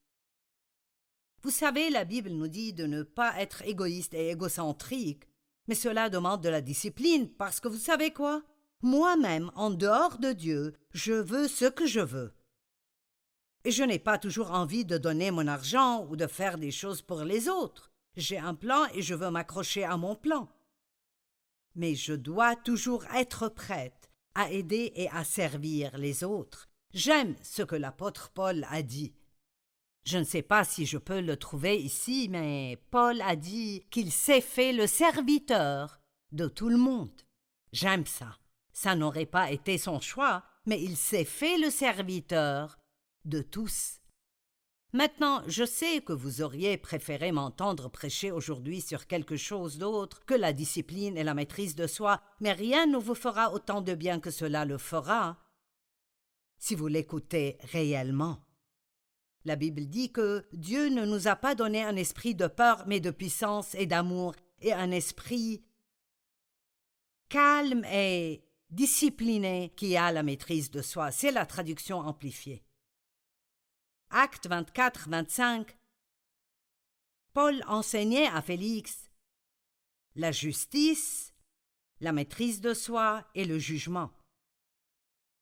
Vous 1.42 1.50
savez, 1.50 1.90
la 1.90 2.04
Bible 2.04 2.30
nous 2.30 2.46
dit 2.46 2.72
de 2.72 2.86
ne 2.86 3.02
pas 3.02 3.34
être 3.40 3.62
égoïste 3.62 4.14
et 4.14 4.30
égocentrique, 4.30 5.24
mais 5.66 5.74
cela 5.74 6.08
demande 6.08 6.40
de 6.40 6.48
la 6.48 6.60
discipline, 6.60 7.28
parce 7.28 7.58
que 7.58 7.66
vous 7.66 7.78
savez 7.78 8.12
quoi? 8.12 8.44
Moi-même, 8.80 9.50
en 9.56 9.70
dehors 9.70 10.18
de 10.18 10.30
Dieu, 10.30 10.74
je 10.92 11.14
veux 11.14 11.48
ce 11.48 11.64
que 11.64 11.88
je 11.88 11.98
veux. 11.98 12.32
Et 13.64 13.72
je 13.72 13.82
n'ai 13.82 13.98
pas 13.98 14.18
toujours 14.18 14.52
envie 14.52 14.84
de 14.84 14.98
donner 14.98 15.32
mon 15.32 15.48
argent 15.48 16.06
ou 16.08 16.14
de 16.14 16.28
faire 16.28 16.58
des 16.58 16.70
choses 16.70 17.02
pour 17.02 17.24
les 17.24 17.48
autres. 17.48 17.90
J'ai 18.16 18.38
un 18.38 18.54
plan 18.54 18.84
et 18.94 19.02
je 19.02 19.16
veux 19.16 19.30
m'accrocher 19.30 19.82
à 19.82 19.96
mon 19.96 20.14
plan. 20.14 20.48
Mais 21.74 21.94
je 21.94 22.12
dois 22.12 22.56
toujours 22.56 23.04
être 23.14 23.48
prête 23.48 24.10
à 24.34 24.50
aider 24.50 24.92
et 24.94 25.08
à 25.10 25.24
servir 25.24 25.96
les 25.96 26.24
autres. 26.24 26.68
J'aime 26.92 27.34
ce 27.42 27.62
que 27.62 27.76
l'apôtre 27.76 28.30
Paul 28.34 28.66
a 28.70 28.82
dit. 28.82 29.14
Je 30.04 30.18
ne 30.18 30.24
sais 30.24 30.42
pas 30.42 30.64
si 30.64 30.86
je 30.86 30.98
peux 30.98 31.20
le 31.20 31.36
trouver 31.36 31.80
ici, 31.80 32.28
mais 32.30 32.78
Paul 32.90 33.20
a 33.22 33.36
dit 33.36 33.86
qu'il 33.90 34.12
s'est 34.12 34.42
fait 34.42 34.72
le 34.72 34.86
serviteur 34.86 36.00
de 36.30 36.46
tout 36.46 36.68
le 36.68 36.76
monde. 36.76 37.22
J'aime 37.72 38.06
ça. 38.06 38.38
Ça 38.72 38.94
n'aurait 38.94 39.26
pas 39.26 39.50
été 39.50 39.78
son 39.78 40.00
choix, 40.00 40.44
mais 40.66 40.82
il 40.82 40.96
s'est 40.96 41.24
fait 41.24 41.58
le 41.58 41.70
serviteur 41.70 42.78
de 43.24 43.40
tous. 43.40 44.00
Maintenant, 44.94 45.42
je 45.48 45.64
sais 45.64 46.02
que 46.02 46.12
vous 46.12 46.40
auriez 46.40 46.76
préféré 46.76 47.32
m'entendre 47.32 47.88
prêcher 47.88 48.30
aujourd'hui 48.30 48.80
sur 48.80 49.08
quelque 49.08 49.36
chose 49.36 49.76
d'autre 49.76 50.24
que 50.24 50.34
la 50.34 50.52
discipline 50.52 51.16
et 51.16 51.24
la 51.24 51.34
maîtrise 51.34 51.74
de 51.74 51.88
soi, 51.88 52.22
mais 52.38 52.52
rien 52.52 52.86
ne 52.86 52.96
vous 52.96 53.16
fera 53.16 53.52
autant 53.52 53.80
de 53.80 53.92
bien 53.96 54.20
que 54.20 54.30
cela 54.30 54.64
le 54.64 54.78
fera 54.78 55.36
si 56.58 56.76
vous 56.76 56.86
l'écoutez 56.86 57.58
réellement. 57.72 58.38
La 59.44 59.56
Bible 59.56 59.86
dit 59.86 60.12
que 60.12 60.46
Dieu 60.52 60.90
ne 60.90 61.04
nous 61.04 61.26
a 61.26 61.34
pas 61.34 61.56
donné 61.56 61.82
un 61.82 61.96
esprit 61.96 62.36
de 62.36 62.46
peur, 62.46 62.84
mais 62.86 63.00
de 63.00 63.10
puissance 63.10 63.74
et 63.74 63.86
d'amour, 63.86 64.36
et 64.60 64.72
un 64.72 64.92
esprit 64.92 65.64
calme 67.28 67.84
et 67.86 68.44
discipliné 68.70 69.72
qui 69.76 69.96
a 69.96 70.12
la 70.12 70.22
maîtrise 70.22 70.70
de 70.70 70.82
soi. 70.82 71.10
C'est 71.10 71.32
la 71.32 71.46
traduction 71.46 71.98
amplifiée. 71.98 72.64
Acte 74.10 74.48
24-25 74.48 75.68
Paul 77.32 77.62
enseignait 77.66 78.28
à 78.28 78.40
Félix 78.42 79.10
la 80.16 80.30
justice, 80.30 81.34
la 82.00 82.12
maîtrise 82.12 82.60
de 82.60 82.74
soi 82.74 83.24
et 83.34 83.44
le 83.44 83.58
jugement. 83.58 84.10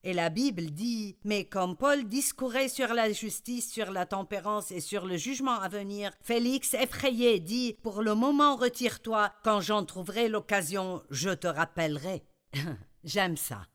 Et 0.05 0.15
la 0.15 0.31
Bible 0.31 0.71
dit 0.71 1.17
Mais 1.25 1.45
comme 1.45 1.77
Paul 1.77 2.09
discourait 2.09 2.69
sur 2.69 2.93
la 2.95 3.13
justice, 3.13 3.71
sur 3.71 3.93
la 3.93 4.07
tempérance 4.07 4.73
et 4.73 4.81
sur 4.81 5.07
le 5.07 5.17
jugement 5.17 5.61
à 5.61 5.69
venir, 5.69 6.11
Félix, 6.23 6.75
effrayé, 6.75 7.39
dit 7.39 7.77
Pour 7.83 8.03
le 8.03 8.15
moment, 8.15 8.57
retire-toi, 8.57 9.33
quand 9.45 9.61
j'en 9.61 9.85
trouverai 9.85 10.29
l'occasion, 10.29 11.03
je 11.11 11.31
te 11.31 11.47
rappellerai. 11.47 12.25
J'aime 13.05 13.37
ça. 13.37 13.69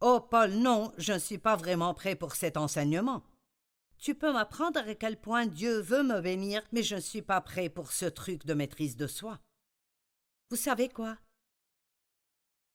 Oh, 0.00 0.20
Paul, 0.20 0.50
non, 0.50 0.92
je 0.98 1.14
ne 1.14 1.18
suis 1.18 1.38
pas 1.38 1.56
vraiment 1.56 1.94
prêt 1.94 2.16
pour 2.16 2.34
cet 2.34 2.56
enseignement. 2.58 3.22
Tu 4.04 4.14
peux 4.14 4.34
m'apprendre 4.34 4.80
à 4.80 4.94
quel 4.94 5.18
point 5.18 5.46
Dieu 5.46 5.80
veut 5.80 6.02
me 6.02 6.20
bénir, 6.20 6.62
mais 6.72 6.82
je 6.82 6.96
ne 6.96 7.00
suis 7.00 7.22
pas 7.22 7.40
prêt 7.40 7.70
pour 7.70 7.90
ce 7.90 8.04
truc 8.04 8.44
de 8.44 8.52
maîtrise 8.52 8.98
de 8.98 9.06
soi. 9.06 9.40
Vous 10.50 10.58
savez 10.58 10.90
quoi? 10.90 11.16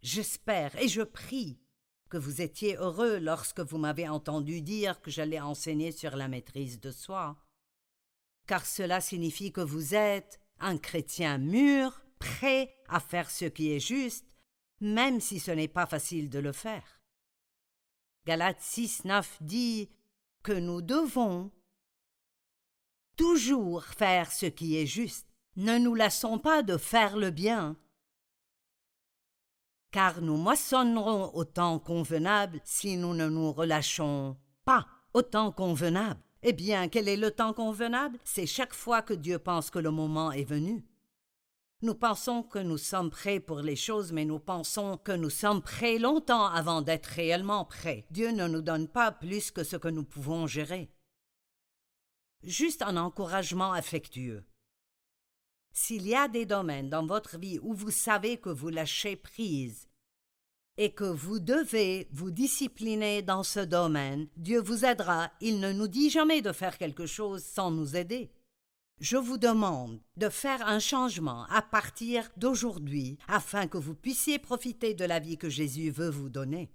J'espère 0.02 0.76
et 0.78 0.88
je 0.88 1.04
prie 1.04 1.62
que 2.10 2.18
vous 2.18 2.42
étiez 2.42 2.78
heureux 2.78 3.20
lorsque 3.20 3.60
vous 3.60 3.78
m'avez 3.78 4.10
entendu 4.10 4.64
dire 4.64 5.02
que 5.02 5.12
j'allais 5.12 5.40
enseigner 5.40 5.92
sur 5.92 6.16
la 6.16 6.28
maîtrise 6.28 6.80
de 6.80 6.90
soi, 6.90 7.38
car 8.48 8.66
cela 8.66 9.00
signifie 9.00 9.52
que 9.52 9.62
vous 9.62 9.94
êtes 9.94 10.40
un 10.58 10.80
chrétien 10.80 11.38
mûr, 11.38 12.02
prêt 12.18 12.76
à 12.88 13.00
faire 13.00 13.30
ce 13.30 13.46
qui 13.46 13.72
est 13.72 13.80
juste, 13.80 14.26
même 14.82 15.22
si 15.22 15.40
ce 15.40 15.52
n'est 15.52 15.68
pas 15.68 15.86
facile 15.86 16.28
de 16.32 16.40
le 16.40 16.54
faire. 16.54 17.04
Galates 18.26 18.62
6, 18.62 19.06
9 19.06 19.38
dit 19.42 19.92
que 20.44 20.52
nous 20.52 20.82
devons 20.82 21.52
toujours 23.16 23.84
faire 23.86 24.32
ce 24.32 24.46
qui 24.46 24.78
est 24.78 24.86
juste. 24.86 25.28
Ne 25.56 25.78
nous 25.78 25.96
lassons 25.96 26.40
pas 26.40 26.64
de 26.64 26.78
faire 26.78 27.18
le 27.18 27.32
bien, 27.32 27.76
car 29.92 30.22
nous 30.22 30.38
moissonnerons 30.38 31.32
au 31.34 31.44
temps 31.44 31.80
convenable 31.80 32.62
si 32.64 32.96
nous 32.96 33.14
ne 33.14 33.28
nous 33.28 33.52
relâchons 33.52 34.38
pas 34.64 34.88
au 35.14 35.22
temps 35.22 35.52
convenable. 35.52 36.22
Eh 36.44 36.54
bien, 36.54 36.88
quel 36.88 37.10
est 37.10 37.18
le 37.18 37.32
temps 37.32 37.54
convenable? 37.54 38.18
C'est 38.24 38.46
chaque 38.46 38.74
fois 38.74 39.02
que 39.02 39.14
Dieu 39.14 39.40
pense 39.40 39.70
que 39.70 39.80
le 39.80 39.92
moment 39.92 40.32
est 40.32 40.46
venu. 40.46 40.86
Nous 41.82 41.96
pensons 41.96 42.44
que 42.44 42.60
nous 42.60 42.78
sommes 42.78 43.10
prêts 43.10 43.40
pour 43.40 43.62
les 43.62 43.78
choses, 43.78 44.12
mais 44.12 44.26
nous 44.26 44.40
pensons 44.40 44.98
que 44.98 45.14
nous 45.14 45.30
sommes 45.30 45.62
prêts 45.62 45.98
longtemps 45.98 46.48
avant 46.48 46.82
d'être 46.82 47.06
réellement 47.06 47.64
prêts. 47.64 48.06
Dieu 48.12 48.32
ne 48.32 48.50
nous 48.50 48.62
donne 48.62 48.90
pas 48.90 49.14
plus 49.14 49.50
que 49.50 49.64
ce 49.64 49.78
que 49.78 49.88
nous 49.88 50.04
pouvons 50.04 50.46
gérer. 50.46 50.92
Juste 52.44 52.82
un 52.82 52.98
encouragement 52.98 53.72
affectueux. 53.72 54.44
S'il 55.72 56.06
y 56.06 56.16
a 56.16 56.28
des 56.28 56.46
domaines 56.46 56.90
dans 56.90 57.06
votre 57.06 57.38
vie 57.38 57.60
où 57.62 57.74
vous 57.74 57.92
savez 57.92 58.36
que 58.36 58.50
vous 58.50 58.70
lâchez 58.70 59.16
prise 59.16 59.88
et 60.76 60.92
que 60.92 61.06
vous 61.06 61.40
devez 61.40 62.10
vous 62.12 62.32
discipliner 62.32 63.22
dans 63.22 63.44
ce 63.44 63.62
domaine, 63.62 64.28
Dieu 64.36 64.60
vous 64.60 64.84
aidera. 64.84 65.32
Il 65.40 65.62
ne 65.62 65.72
nous 65.72 65.88
dit 65.88 66.10
jamais 66.10 66.42
de 66.42 66.52
faire 66.52 66.78
quelque 66.78 67.06
chose 67.06 67.42
sans 67.42 67.72
nous 67.72 67.96
aider. 67.96 68.34
Je 69.00 69.16
vous 69.16 69.38
demande 69.38 70.02
de 70.18 70.28
faire 70.28 70.68
un 70.68 70.80
changement 70.80 71.46
à 71.46 71.62
partir 71.62 72.30
d'aujourd'hui 72.36 73.18
afin 73.30 73.66
que 73.66 73.78
vous 73.78 73.96
puissiez 73.96 74.40
profiter 74.40 74.94
de 74.94 75.06
la 75.06 75.20
vie 75.20 75.38
que 75.38 75.50
Jésus 75.50 75.90
veut 75.90 76.10
vous 76.10 76.28
donner. 76.28 76.70